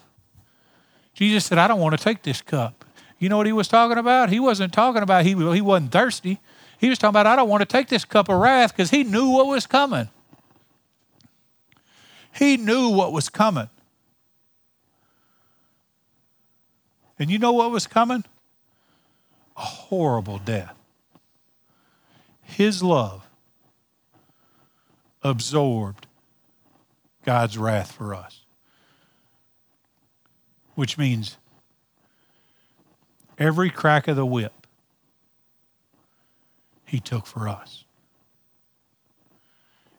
Jesus 1.13 1.45
said, 1.45 1.57
I 1.57 1.67
don't 1.67 1.79
want 1.79 1.97
to 1.97 2.03
take 2.03 2.23
this 2.23 2.41
cup. 2.41 2.85
You 3.19 3.29
know 3.29 3.37
what 3.37 3.45
he 3.45 3.53
was 3.53 3.67
talking 3.67 3.97
about? 3.97 4.29
He 4.29 4.39
wasn't 4.39 4.73
talking 4.73 5.03
about 5.03 5.25
he, 5.25 5.31
he 5.31 5.61
wasn't 5.61 5.91
thirsty. 5.91 6.39
He 6.79 6.89
was 6.89 6.97
talking 6.97 7.11
about, 7.11 7.27
I 7.27 7.35
don't 7.35 7.49
want 7.49 7.61
to 7.61 7.65
take 7.65 7.89
this 7.89 8.05
cup 8.05 8.29
of 8.29 8.39
wrath 8.39 8.75
because 8.75 8.89
he 8.89 9.03
knew 9.03 9.29
what 9.29 9.47
was 9.47 9.67
coming. 9.67 10.09
He 12.33 12.57
knew 12.57 12.89
what 12.89 13.13
was 13.13 13.29
coming. 13.29 13.69
And 17.19 17.29
you 17.29 17.37
know 17.37 17.53
what 17.53 17.71
was 17.71 17.87
coming? 17.87 18.23
A 19.55 19.61
horrible 19.61 20.39
death. 20.39 20.75
His 22.41 22.81
love 22.81 23.27
absorbed 25.21 26.07
God's 27.23 27.57
wrath 27.57 27.91
for 27.91 28.13
us, 28.13 28.41
which 30.75 30.97
means 30.97 31.37
every 33.37 33.69
crack 33.69 34.07
of 34.07 34.15
the 34.15 34.25
whip 34.25 34.67
he 36.83 36.99
took 36.99 37.25
for 37.25 37.47
us. 37.47 37.85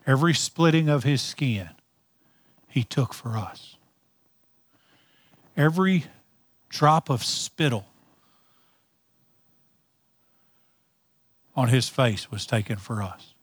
Every 0.06 0.34
splitting 0.34 0.88
of 0.88 1.04
his 1.04 1.22
skin 1.22 1.70
he 2.74 2.82
took 2.82 3.14
for 3.14 3.36
us. 3.36 3.76
Every 5.56 6.06
drop 6.68 7.08
of 7.08 7.22
spittle 7.22 7.86
on 11.54 11.68
his 11.68 11.88
face 11.88 12.32
was 12.32 12.46
taken 12.46 12.76
for 12.76 13.00
us. 13.00 13.34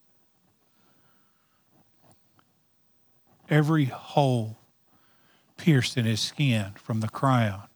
Every 3.49 3.85
hole 3.85 4.57
pierced 5.55 5.95
in 5.95 6.03
his 6.03 6.19
skin 6.19 6.73
from 6.75 6.99
the 6.99 7.07
crown, 7.07 7.69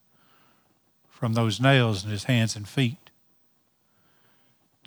from 1.07 1.35
those 1.35 1.61
nails 1.61 2.03
in 2.03 2.11
his 2.11 2.25
hands 2.25 2.57
and 2.57 2.67
feet, 2.67 3.11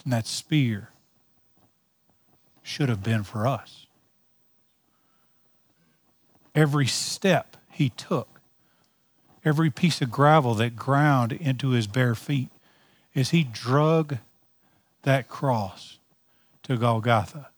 and 0.04 0.12
that 0.12 0.26
spear 0.26 0.90
should 2.62 2.90
have 2.90 3.02
been 3.02 3.22
for 3.22 3.46
us 3.46 3.87
every 6.58 6.88
step 6.88 7.56
he 7.70 7.90
took, 7.90 8.40
every 9.44 9.70
piece 9.70 10.02
of 10.02 10.10
gravel 10.10 10.54
that 10.54 10.74
ground 10.74 11.30
into 11.32 11.70
his 11.70 11.86
bare 11.86 12.16
feet 12.16 12.48
as 13.14 13.30
he 13.30 13.44
drug 13.44 14.18
that 15.02 15.28
cross 15.28 15.98
to 16.64 16.76
Golgotha. 16.76 17.50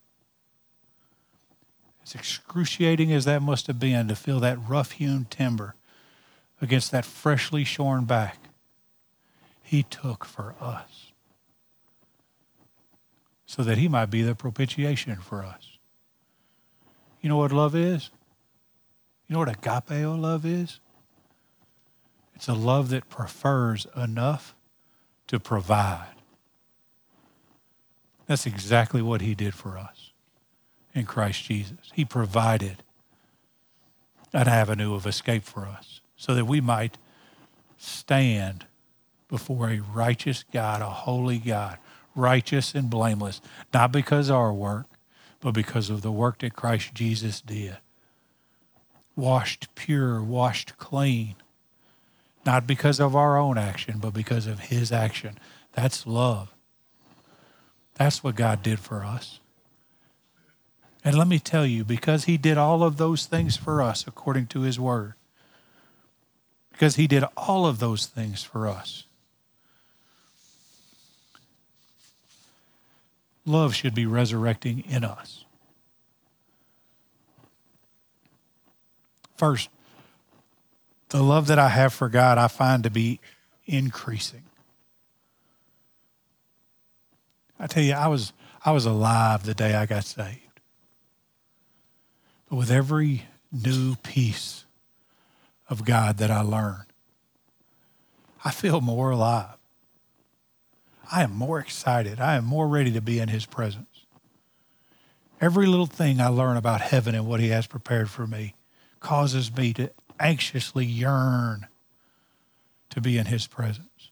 As 2.04 2.14
excruciating 2.14 3.10
as 3.10 3.24
that 3.24 3.40
must 3.40 3.68
have 3.68 3.80
been 3.80 4.06
to 4.08 4.14
feel 4.14 4.38
that 4.40 4.58
rough 4.68 4.92
hewn 4.92 5.26
timber 5.30 5.74
against 6.60 6.90
that 6.90 7.06
freshly 7.06 7.64
shorn 7.64 8.04
back, 8.04 8.36
he 9.62 9.82
took 9.82 10.26
for 10.26 10.54
us 10.60 11.12
so 13.46 13.62
that 13.62 13.78
he 13.78 13.88
might 13.88 14.10
be 14.10 14.20
the 14.20 14.34
propitiation 14.34 15.16
for 15.16 15.42
us. 15.42 15.78
You 17.22 17.30
know 17.30 17.38
what 17.38 17.50
love 17.50 17.74
is? 17.74 18.10
You 19.30 19.34
know 19.34 19.40
what 19.40 19.60
agapeo 19.60 20.20
love 20.20 20.44
is? 20.44 20.80
It's 22.34 22.48
a 22.48 22.52
love 22.52 22.88
that 22.88 23.08
prefers 23.08 23.86
enough 23.96 24.56
to 25.28 25.38
provide. 25.38 26.16
That's 28.26 28.44
exactly 28.44 29.00
what 29.00 29.20
he 29.20 29.36
did 29.36 29.54
for 29.54 29.78
us 29.78 30.10
in 30.96 31.06
Christ 31.06 31.44
Jesus. 31.44 31.78
He 31.94 32.04
provided 32.04 32.82
an 34.32 34.48
avenue 34.48 34.94
of 34.94 35.06
escape 35.06 35.44
for 35.44 35.64
us 35.64 36.00
so 36.16 36.34
that 36.34 36.46
we 36.46 36.60
might 36.60 36.98
stand 37.78 38.66
before 39.28 39.70
a 39.70 39.78
righteous 39.78 40.44
God, 40.52 40.82
a 40.82 40.86
holy 40.86 41.38
God, 41.38 41.78
righteous 42.16 42.74
and 42.74 42.90
blameless, 42.90 43.40
not 43.72 43.92
because 43.92 44.28
of 44.28 44.34
our 44.34 44.52
work, 44.52 44.86
but 45.38 45.52
because 45.52 45.88
of 45.88 46.02
the 46.02 46.10
work 46.10 46.40
that 46.40 46.56
Christ 46.56 46.94
Jesus 46.94 47.40
did 47.40 47.76
washed 49.20 49.68
pure, 49.74 50.22
washed 50.22 50.76
clean. 50.78 51.36
Not 52.46 52.66
because 52.66 52.98
of 52.98 53.14
our 53.14 53.36
own 53.36 53.58
action, 53.58 53.98
but 54.00 54.14
because 54.14 54.46
of 54.46 54.60
His 54.60 54.90
action. 54.90 55.38
That's 55.72 56.06
love. 56.06 56.52
That's 57.94 58.24
what 58.24 58.34
God 58.34 58.62
did 58.62 58.78
for 58.78 59.04
us. 59.04 59.40
And 61.04 61.16
let 61.16 61.28
me 61.28 61.38
tell 61.38 61.66
you, 61.66 61.84
because 61.84 62.24
He 62.24 62.36
did 62.36 62.58
all 62.58 62.82
of 62.82 62.96
those 62.96 63.26
things 63.26 63.56
for 63.56 63.82
us 63.82 64.06
according 64.06 64.46
to 64.48 64.62
His 64.62 64.80
Word, 64.80 65.14
because 66.72 66.96
He 66.96 67.06
did 67.06 67.24
all 67.36 67.66
of 67.66 67.78
those 67.78 68.06
things 68.06 68.42
for 68.42 68.66
us, 68.66 69.04
love 73.44 73.74
should 73.74 73.94
be 73.94 74.06
resurrecting 74.06 74.84
in 74.88 75.04
us. 75.04 75.44
First, 79.40 79.70
the 81.08 81.22
love 81.22 81.46
that 81.46 81.58
I 81.58 81.70
have 81.70 81.94
for 81.94 82.10
God, 82.10 82.36
I 82.36 82.46
find 82.46 82.82
to 82.82 82.90
be 82.90 83.20
increasing. 83.64 84.42
I 87.58 87.66
tell 87.66 87.82
you, 87.82 87.94
I 87.94 88.06
was 88.08 88.34
I 88.66 88.72
was 88.72 88.84
alive 88.84 89.46
the 89.46 89.54
day 89.54 89.74
I 89.74 89.86
got 89.86 90.04
saved. 90.04 90.60
But 92.50 92.56
with 92.56 92.70
every 92.70 93.28
new 93.50 93.96
piece 94.02 94.66
of 95.70 95.86
God 95.86 96.18
that 96.18 96.30
I 96.30 96.42
learn, 96.42 96.84
I 98.44 98.50
feel 98.50 98.82
more 98.82 99.10
alive. 99.10 99.56
I 101.10 101.22
am 101.22 101.32
more 101.32 101.60
excited. 101.60 102.20
I 102.20 102.34
am 102.34 102.44
more 102.44 102.68
ready 102.68 102.92
to 102.92 103.00
be 103.00 103.18
in 103.18 103.28
His 103.28 103.46
presence. 103.46 104.04
Every 105.40 105.64
little 105.64 105.86
thing 105.86 106.20
I 106.20 106.28
learn 106.28 106.58
about 106.58 106.82
heaven 106.82 107.14
and 107.14 107.26
what 107.26 107.40
He 107.40 107.48
has 107.48 107.66
prepared 107.66 108.10
for 108.10 108.26
me 108.26 108.54
causes 109.00 109.54
me 109.54 109.72
to 109.74 109.90
anxiously 110.18 110.84
yearn 110.84 111.66
to 112.90 113.00
be 113.00 113.18
in 113.18 113.26
His 113.26 113.46
presence. 113.46 114.10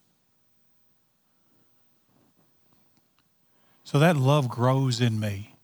So 3.84 3.98
that 3.98 4.16
love 4.16 4.48
grows 4.48 5.00
in 5.00 5.18
me. 5.18 5.54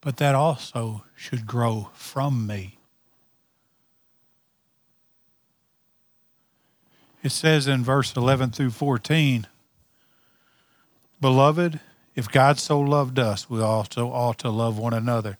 But 0.00 0.16
that 0.18 0.34
also 0.34 1.04
should 1.14 1.46
grow 1.46 1.90
from 1.92 2.46
me. 2.46 2.78
It 7.22 7.32
says 7.32 7.66
in 7.66 7.84
verse 7.84 8.16
11 8.16 8.50
through 8.52 8.70
14 8.70 9.46
Beloved, 11.20 11.80
if 12.14 12.30
God 12.30 12.58
so 12.58 12.80
loved 12.80 13.18
us, 13.18 13.50
we 13.50 13.60
also 13.60 14.08
ought 14.08 14.38
to 14.38 14.48
love 14.48 14.78
one 14.78 14.94
another. 14.94 15.36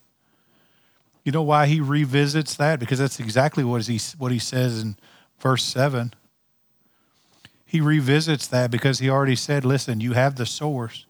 You 1.24 1.32
know 1.32 1.42
why 1.42 1.66
he 1.66 1.80
revisits 1.80 2.54
that? 2.56 2.80
Because 2.80 2.98
that's 2.98 3.20
exactly 3.20 3.64
what 3.64 3.86
he, 3.86 4.00
what 4.18 4.32
he 4.32 4.38
says 4.38 4.80
in 4.80 4.96
verse 5.38 5.64
7. 5.64 6.14
He 7.66 7.80
revisits 7.80 8.46
that 8.48 8.70
because 8.70 8.98
he 8.98 9.08
already 9.08 9.36
said, 9.36 9.64
listen, 9.64 10.00
you 10.00 10.14
have 10.14 10.36
the 10.36 10.46
source, 10.46 11.06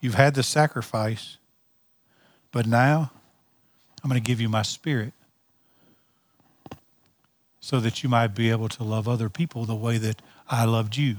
you've 0.00 0.14
had 0.14 0.34
the 0.34 0.42
sacrifice, 0.42 1.38
but 2.52 2.66
now 2.66 3.10
I'm 4.02 4.10
going 4.10 4.22
to 4.22 4.26
give 4.26 4.40
you 4.40 4.48
my 4.48 4.62
spirit 4.62 5.12
so 7.58 7.80
that 7.80 8.02
you 8.02 8.10
might 8.10 8.34
be 8.34 8.50
able 8.50 8.68
to 8.68 8.84
love 8.84 9.08
other 9.08 9.30
people 9.30 9.64
the 9.64 9.74
way 9.74 9.96
that 9.96 10.20
I 10.48 10.66
loved 10.66 10.96
you. 10.98 11.16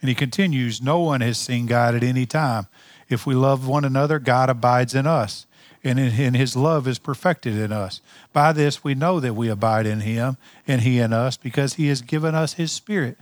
And 0.00 0.08
he 0.08 0.14
continues, 0.14 0.80
No 0.80 1.00
one 1.00 1.20
has 1.20 1.36
seen 1.36 1.66
God 1.66 1.94
at 1.94 2.02
any 2.02 2.24
time. 2.24 2.66
If 3.08 3.26
we 3.26 3.34
love 3.34 3.66
one 3.66 3.84
another, 3.84 4.18
God 4.18 4.50
abides 4.50 4.94
in 4.94 5.06
us, 5.06 5.46
and 5.84 5.98
in, 5.98 6.34
his 6.34 6.56
love 6.56 6.88
is 6.88 6.98
perfected 6.98 7.56
in 7.56 7.72
us. 7.72 8.00
By 8.32 8.52
this 8.52 8.82
we 8.82 8.94
know 8.94 9.20
that 9.20 9.34
we 9.34 9.48
abide 9.48 9.86
in 9.86 10.00
him, 10.00 10.36
and 10.66 10.80
he 10.80 10.98
in 10.98 11.12
us, 11.12 11.36
because 11.36 11.74
he 11.74 11.88
has 11.88 12.02
given 12.02 12.34
us 12.34 12.54
his 12.54 12.72
spirit. 12.72 13.16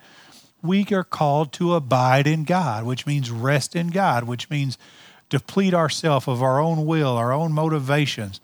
We 0.63 0.87
are 0.93 1.05
called 1.05 1.53
to 1.55 1.75
abide 1.75 2.27
in 2.27 2.45
God, 2.45 2.85
which 2.85 3.07
means 3.07 3.31
rest 3.31 3.77
in 3.77 3.89
God, 3.89 4.25
which 4.25 4.49
means 4.49 4.79
deplete 5.29 5.75
ourselves 5.75 6.27
of 6.27 6.43
our 6.43 6.59
own 6.59 6.87
will, 6.87 7.17
our 7.17 7.33
own 7.33 7.53
motivations, 7.53 8.41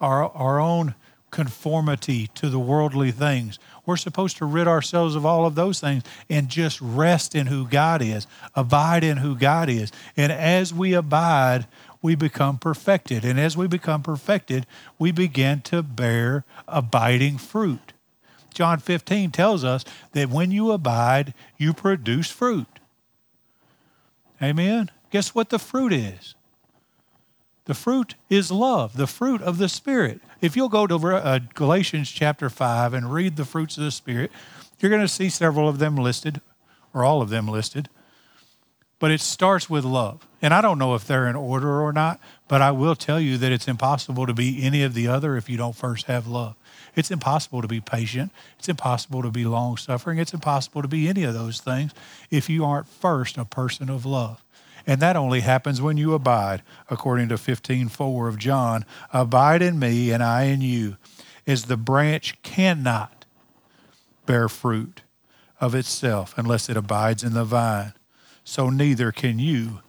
our, 0.00 0.30
our 0.32 0.60
own 0.60 0.94
conformity 1.30 2.28
to 2.34 2.50
the 2.50 2.58
worldly 2.58 3.10
things. 3.10 3.58
We're 3.84 3.96
supposed 3.96 4.36
to 4.36 4.44
rid 4.44 4.68
ourselves 4.68 5.14
of 5.16 5.26
all 5.26 5.44
of 5.44 5.54
those 5.54 5.80
things 5.80 6.04
and 6.30 6.48
just 6.48 6.80
rest 6.80 7.34
in 7.34 7.48
who 7.48 7.66
God 7.66 8.00
is, 8.00 8.26
abide 8.54 9.02
in 9.02 9.18
who 9.18 9.34
God 9.36 9.68
is. 9.68 9.90
And 10.16 10.30
as 10.30 10.72
we 10.72 10.92
abide, 10.94 11.66
we 12.00 12.14
become 12.14 12.58
perfected. 12.58 13.24
And 13.24 13.40
as 13.40 13.56
we 13.56 13.66
become 13.66 14.02
perfected, 14.02 14.66
we 14.98 15.10
begin 15.10 15.62
to 15.62 15.82
bear 15.82 16.44
abiding 16.68 17.38
fruit. 17.38 17.92
John 18.54 18.78
15 18.78 19.30
tells 19.30 19.64
us 19.64 19.84
that 20.12 20.28
when 20.28 20.50
you 20.50 20.72
abide, 20.72 21.34
you 21.56 21.72
produce 21.72 22.30
fruit. 22.30 22.66
Amen? 24.42 24.90
Guess 25.10 25.34
what 25.34 25.50
the 25.50 25.58
fruit 25.58 25.92
is? 25.92 26.34
The 27.64 27.74
fruit 27.74 28.16
is 28.28 28.50
love, 28.50 28.96
the 28.96 29.06
fruit 29.06 29.40
of 29.40 29.58
the 29.58 29.68
Spirit. 29.68 30.20
If 30.40 30.56
you'll 30.56 30.68
go 30.68 30.86
to 30.86 30.96
uh, 30.96 31.38
Galatians 31.54 32.10
chapter 32.10 32.50
5 32.50 32.92
and 32.92 33.12
read 33.12 33.36
the 33.36 33.44
fruits 33.44 33.78
of 33.78 33.84
the 33.84 33.92
Spirit, 33.92 34.32
you're 34.80 34.90
going 34.90 35.02
to 35.02 35.08
see 35.08 35.28
several 35.28 35.68
of 35.68 35.78
them 35.78 35.94
listed, 35.94 36.40
or 36.92 37.04
all 37.04 37.22
of 37.22 37.30
them 37.30 37.46
listed. 37.46 37.88
But 38.98 39.12
it 39.12 39.20
starts 39.20 39.70
with 39.70 39.84
love. 39.84 40.26
And 40.40 40.52
I 40.52 40.60
don't 40.60 40.78
know 40.78 40.96
if 40.96 41.06
they're 41.06 41.28
in 41.28 41.36
order 41.36 41.80
or 41.80 41.92
not, 41.92 42.18
but 42.48 42.60
I 42.60 42.72
will 42.72 42.96
tell 42.96 43.20
you 43.20 43.38
that 43.38 43.52
it's 43.52 43.68
impossible 43.68 44.26
to 44.26 44.34
be 44.34 44.62
any 44.64 44.82
of 44.82 44.94
the 44.94 45.06
other 45.06 45.36
if 45.36 45.48
you 45.48 45.56
don't 45.56 45.76
first 45.76 46.06
have 46.06 46.26
love. 46.26 46.56
It's 46.96 47.12
impossible 47.12 47.62
to 47.62 47.68
be 47.68 47.80
patient. 47.80 48.32
It's 48.58 48.68
impossible 48.68 49.22
to 49.22 49.30
be 49.30 49.44
long 49.44 49.76
suffering. 49.76 50.18
It's 50.18 50.34
impossible 50.34 50.82
to 50.82 50.88
be 50.88 51.08
any 51.08 51.22
of 51.22 51.34
those 51.34 51.60
things 51.60 51.92
if 52.30 52.50
you 52.50 52.64
aren't 52.64 52.88
first 52.88 53.38
a 53.38 53.44
person 53.44 53.88
of 53.88 54.04
love. 54.04 54.42
And 54.86 55.00
that 55.00 55.16
only 55.16 55.40
happens 55.40 55.80
when 55.80 55.96
you 55.96 56.14
abide, 56.14 56.62
according 56.90 57.28
to 57.28 57.36
15:4 57.36 58.28
of 58.28 58.38
John. 58.38 58.84
Abide 59.12 59.62
in 59.62 59.78
me 59.78 60.10
and 60.10 60.22
I 60.22 60.44
in 60.44 60.60
you, 60.60 60.96
as 61.46 61.64
the 61.64 61.76
branch 61.76 62.40
cannot 62.42 63.24
bear 64.26 64.48
fruit 64.48 65.02
of 65.60 65.74
itself 65.74 66.34
unless 66.36 66.68
it 66.68 66.76
abides 66.76 67.22
in 67.22 67.34
the 67.34 67.44
vine. 67.44 67.92
So 68.44 68.70
neither 68.70 69.12
can 69.12 69.38
you 69.38 69.80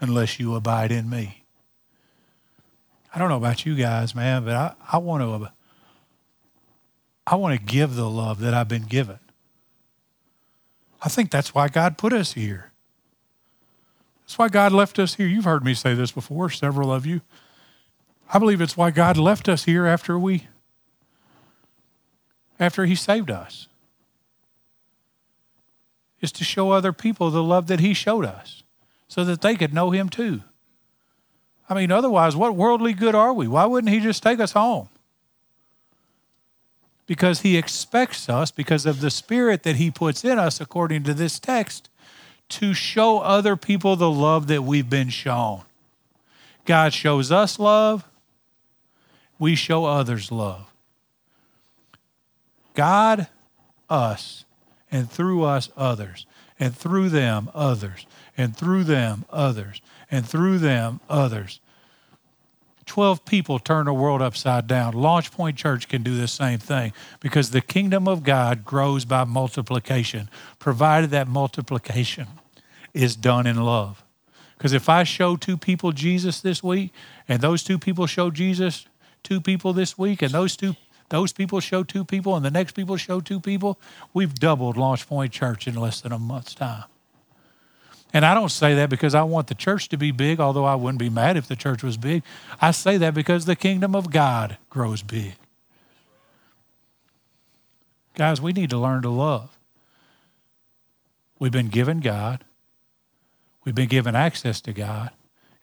unless 0.00 0.40
you 0.40 0.54
abide 0.54 0.90
in 0.90 1.08
me. 1.08 1.44
I 3.14 3.18
don't 3.18 3.28
know 3.28 3.36
about 3.36 3.66
you 3.66 3.74
guys, 3.74 4.14
man, 4.14 4.44
but 4.44 4.54
I, 4.54 4.74
I 4.90 4.98
want 4.98 5.22
to 5.22 5.52
I 7.26 7.36
want 7.36 7.58
to 7.58 7.64
give 7.64 7.94
the 7.94 8.10
love 8.10 8.40
that 8.40 8.52
I've 8.52 8.68
been 8.68 8.84
given. 8.84 9.20
I 11.00 11.08
think 11.08 11.30
that's 11.30 11.54
why 11.54 11.68
God 11.68 11.98
put 11.98 12.12
us 12.12 12.32
here. 12.32 12.71
That's 14.32 14.38
why 14.38 14.48
God 14.48 14.72
left 14.72 14.98
us 14.98 15.16
here. 15.16 15.26
You've 15.26 15.44
heard 15.44 15.62
me 15.62 15.74
say 15.74 15.92
this 15.92 16.10
before, 16.10 16.48
several 16.48 16.90
of 16.90 17.04
you. 17.04 17.20
I 18.32 18.38
believe 18.38 18.62
it's 18.62 18.78
why 18.78 18.90
God 18.90 19.18
left 19.18 19.46
us 19.46 19.64
here 19.64 19.84
after 19.84 20.18
we 20.18 20.46
after 22.58 22.86
he 22.86 22.94
saved 22.94 23.30
us. 23.30 23.68
Is 26.22 26.32
to 26.32 26.44
show 26.44 26.70
other 26.70 26.94
people 26.94 27.30
the 27.30 27.42
love 27.42 27.66
that 27.66 27.80
he 27.80 27.92
showed 27.92 28.24
us 28.24 28.62
so 29.06 29.22
that 29.22 29.42
they 29.42 29.54
could 29.54 29.74
know 29.74 29.90
him 29.90 30.08
too. 30.08 30.40
I 31.68 31.74
mean, 31.74 31.92
otherwise, 31.92 32.34
what 32.34 32.56
worldly 32.56 32.94
good 32.94 33.14
are 33.14 33.34
we? 33.34 33.46
Why 33.46 33.66
wouldn't 33.66 33.92
he 33.92 34.00
just 34.00 34.22
take 34.22 34.40
us 34.40 34.52
home? 34.52 34.88
Because 37.06 37.42
he 37.42 37.58
expects 37.58 38.30
us, 38.30 38.50
because 38.50 38.86
of 38.86 39.02
the 39.02 39.10
spirit 39.10 39.62
that 39.64 39.76
he 39.76 39.90
puts 39.90 40.24
in 40.24 40.38
us, 40.38 40.58
according 40.58 41.02
to 41.02 41.12
this 41.12 41.38
text, 41.38 41.90
to 42.52 42.74
show 42.74 43.20
other 43.20 43.56
people 43.56 43.96
the 43.96 44.10
love 44.10 44.46
that 44.48 44.62
we've 44.62 44.90
been 44.90 45.08
shown. 45.08 45.62
God 46.64 46.92
shows 46.92 47.32
us 47.32 47.58
love, 47.58 48.04
we 49.38 49.54
show 49.54 49.86
others 49.86 50.30
love. 50.30 50.72
God, 52.74 53.26
us, 53.88 54.44
and 54.90 55.10
through 55.10 55.44
us, 55.44 55.70
others, 55.76 56.26
and 56.60 56.76
through 56.76 57.08
them, 57.08 57.50
others, 57.54 58.06
and 58.36 58.56
through 58.56 58.84
them, 58.84 59.24
others, 59.30 59.80
and 60.10 60.26
through 60.26 60.58
them, 60.58 61.00
others. 61.08 61.58
12 62.84 63.24
people 63.24 63.58
turn 63.58 63.86
the 63.86 63.94
world 63.94 64.20
upside 64.20 64.66
down. 64.66 64.92
Launch 64.92 65.30
Point 65.32 65.56
Church 65.56 65.88
can 65.88 66.02
do 66.02 66.16
the 66.16 66.28
same 66.28 66.58
thing 66.58 66.92
because 67.20 67.50
the 67.50 67.60
kingdom 67.62 68.06
of 68.06 68.22
God 68.22 68.64
grows 68.64 69.04
by 69.06 69.24
multiplication, 69.24 70.28
provided 70.58 71.10
that 71.10 71.28
multiplication 71.28 72.26
is 72.94 73.16
done 73.16 73.46
in 73.46 73.62
love. 73.62 74.02
Because 74.56 74.72
if 74.72 74.88
I 74.88 75.02
show 75.02 75.36
two 75.36 75.56
people 75.56 75.92
Jesus 75.92 76.40
this 76.40 76.62
week, 76.62 76.92
and 77.28 77.40
those 77.40 77.64
two 77.64 77.78
people 77.78 78.06
show 78.06 78.30
Jesus 78.30 78.86
two 79.22 79.40
people 79.40 79.72
this 79.72 79.98
week, 79.98 80.22
and 80.22 80.30
those 80.30 80.56
two 80.56 80.76
those 81.08 81.32
people 81.32 81.60
show 81.60 81.82
two 81.82 82.06
people, 82.06 82.36
and 82.36 82.44
the 82.44 82.50
next 82.50 82.72
people 82.72 82.96
show 82.96 83.20
two 83.20 83.38
people, 83.38 83.78
we've 84.14 84.34
doubled 84.34 84.78
Launch 84.78 85.06
Point 85.06 85.30
Church 85.30 85.68
in 85.68 85.74
less 85.74 86.00
than 86.00 86.10
a 86.10 86.18
month's 86.18 86.54
time. 86.54 86.84
And 88.14 88.24
I 88.24 88.32
don't 88.32 88.50
say 88.50 88.74
that 88.76 88.88
because 88.88 89.14
I 89.14 89.22
want 89.22 89.48
the 89.48 89.54
church 89.54 89.90
to 89.90 89.98
be 89.98 90.10
big, 90.10 90.40
although 90.40 90.64
I 90.64 90.74
wouldn't 90.74 90.98
be 90.98 91.10
mad 91.10 91.36
if 91.36 91.48
the 91.48 91.56
church 91.56 91.82
was 91.82 91.98
big. 91.98 92.22
I 92.62 92.70
say 92.70 92.96
that 92.96 93.12
because 93.12 93.44
the 93.44 93.56
kingdom 93.56 93.94
of 93.94 94.10
God 94.10 94.56
grows 94.70 95.02
big. 95.02 95.34
Guys, 98.14 98.40
we 98.40 98.52
need 98.52 98.70
to 98.70 98.78
learn 98.78 99.02
to 99.02 99.10
love. 99.10 99.58
We've 101.38 101.52
been 101.52 101.68
given 101.68 102.00
God. 102.00 102.44
We've 103.64 103.74
been 103.74 103.88
given 103.88 104.14
access 104.14 104.60
to 104.62 104.72
God, 104.72 105.10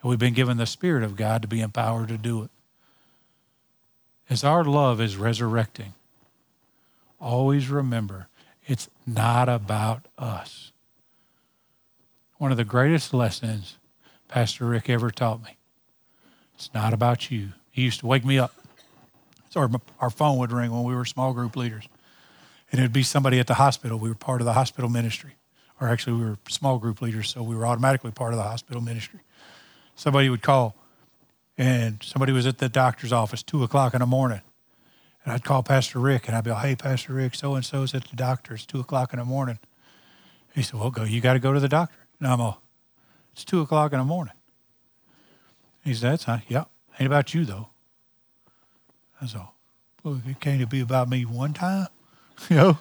and 0.02 0.10
we've 0.10 0.20
been 0.20 0.34
given 0.34 0.58
the 0.58 0.66
Spirit 0.66 1.04
of 1.04 1.16
God 1.16 1.42
to 1.42 1.48
be 1.48 1.62
empowered 1.62 2.08
to 2.10 2.18
do 2.18 2.44
it. 2.44 2.50
As 4.30 4.44
our 4.44 4.64
love 4.64 5.02
is 5.02 5.18
resurrecting, 5.18 5.94
always 7.20 7.70
remember 7.70 8.28
it's 8.66 8.90
not 9.06 9.50
about 9.50 10.06
us. 10.18 10.72
One 12.38 12.52
of 12.52 12.58
the 12.58 12.64
greatest 12.64 13.14
lessons 13.14 13.78
Pastor 14.28 14.66
Rick 14.66 14.90
ever 14.90 15.10
taught 15.10 15.44
me 15.44 15.58
it's 16.56 16.74
not 16.74 16.94
about 16.94 17.32
you. 17.32 17.50
He 17.72 17.82
used 17.82 18.02
to 18.02 18.08
wake 18.08 18.26
me 18.26 18.38
up. 18.38 18.54
So 19.50 19.62
our, 19.62 19.70
our 20.00 20.10
phone 20.10 20.38
would 20.38 20.52
ring 20.52 20.72
when 20.72 20.84
we 20.84 20.94
were 20.94 21.06
small 21.06 21.34
group 21.34 21.56
leaders. 21.56 21.88
And 22.70 22.80
it'd 22.80 22.94
be 22.94 23.02
somebody 23.02 23.40
at 23.40 23.48
the 23.48 23.56
hospital. 23.56 23.98
We 23.98 24.10
were 24.10 24.16
part 24.16 24.42
of 24.42 24.46
the 24.46 24.54
hospital 24.54 24.90
ministry 24.90 25.36
or 25.80 25.88
actually 25.88 26.14
we 26.14 26.26
were 26.26 26.38
small 26.48 26.78
group 26.78 27.02
leaders, 27.02 27.30
so 27.30 27.44
we 27.44 27.56
were 27.56 27.66
automatically 27.66 28.12
part 28.12 28.34
of 28.34 28.38
the 28.38 28.44
hospital 28.44 28.82
ministry. 28.82 29.20
Somebody 29.96 30.30
would 30.30 30.42
call, 30.42 30.76
and 31.58 32.02
somebody 32.04 32.32
was 32.32 32.46
at 32.46 32.58
the 32.58 32.70
doctor's 32.70 33.14
office 33.14 33.44
two 33.44 33.64
o'clock 33.64 33.94
in 33.94 34.00
the 34.00 34.06
morning, 34.06 34.42
and 35.24 35.34
I'd 35.34 35.44
call 35.44 35.64
Pastor 35.64 36.00
Rick, 36.00 36.28
and 36.28 36.36
I'd 36.36 36.44
be 36.44 36.52
like, 36.52 36.66
"Hey, 36.66 36.76
Pastor 36.76 37.14
Rick, 37.14 37.36
so 37.36 37.56
and 37.56 37.66
so's 37.66 37.94
at 37.94 38.06
the 38.06 38.16
doctor's 38.16 38.66
two 38.66 38.80
o'clock 38.80 39.14
in 39.14 39.20
the 39.20 39.26
morning." 39.26 39.60
He 40.54 40.62
said, 40.62 40.80
"Well, 40.80 40.92
go. 40.92 41.04
You 41.04 41.22
got 41.22 41.34
to 41.34 41.40
go 41.40 41.54
to 41.54 41.60
the 41.60 41.70
doctor." 41.70 41.98
And 42.20 42.28
I'm 42.28 42.42
all, 42.42 42.62
"It's 43.34 43.46
two 43.46 43.62
o'clock 43.62 43.94
in 43.94 44.00
the 44.00 44.06
morning." 44.06 44.34
He 45.84 45.94
said, 45.94 46.12
"That's 46.14 46.28
not. 46.28 46.42
Yep. 46.48 46.70
Ain't 47.00 47.08
about 47.08 47.34
you 47.34 47.46
though." 47.46 47.70
That's 49.20 49.36
all. 49.36 49.56
Well, 50.04 50.22
it 50.26 50.40
can't 50.40 50.70
be 50.70 50.80
about 50.80 51.10
me 51.10 51.26
one 51.26 51.54
time, 51.54 51.88
you 52.50 52.56
know. 52.56 52.78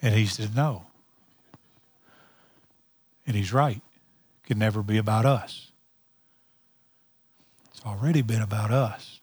And 0.00 0.14
he 0.14 0.26
said, 0.26 0.54
No. 0.54 0.84
And 3.26 3.36
he's 3.36 3.52
right. 3.52 3.76
It 4.42 4.46
can 4.46 4.58
never 4.58 4.82
be 4.82 4.96
about 4.96 5.26
us. 5.26 5.70
It's 7.70 7.84
already 7.84 8.22
been 8.22 8.42
about 8.42 8.70
us. 8.70 9.20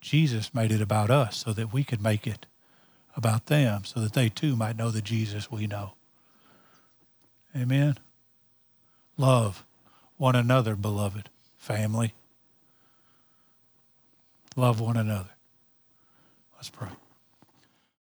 Jesus 0.00 0.54
made 0.54 0.72
it 0.72 0.80
about 0.80 1.10
us 1.10 1.36
so 1.36 1.52
that 1.52 1.72
we 1.72 1.84
could 1.84 2.02
make 2.02 2.26
it 2.26 2.46
about 3.16 3.46
them, 3.46 3.84
so 3.84 4.00
that 4.00 4.12
they 4.12 4.28
too 4.28 4.56
might 4.56 4.76
know 4.76 4.90
the 4.90 5.00
Jesus 5.00 5.50
we 5.50 5.66
know. 5.66 5.92
Amen. 7.56 7.98
Love 9.16 9.64
one 10.16 10.34
another, 10.34 10.74
beloved 10.74 11.30
family. 11.56 12.14
Love 14.56 14.80
one 14.80 14.96
another. 14.96 15.30
Let's 16.56 16.70
pray. 16.70 16.88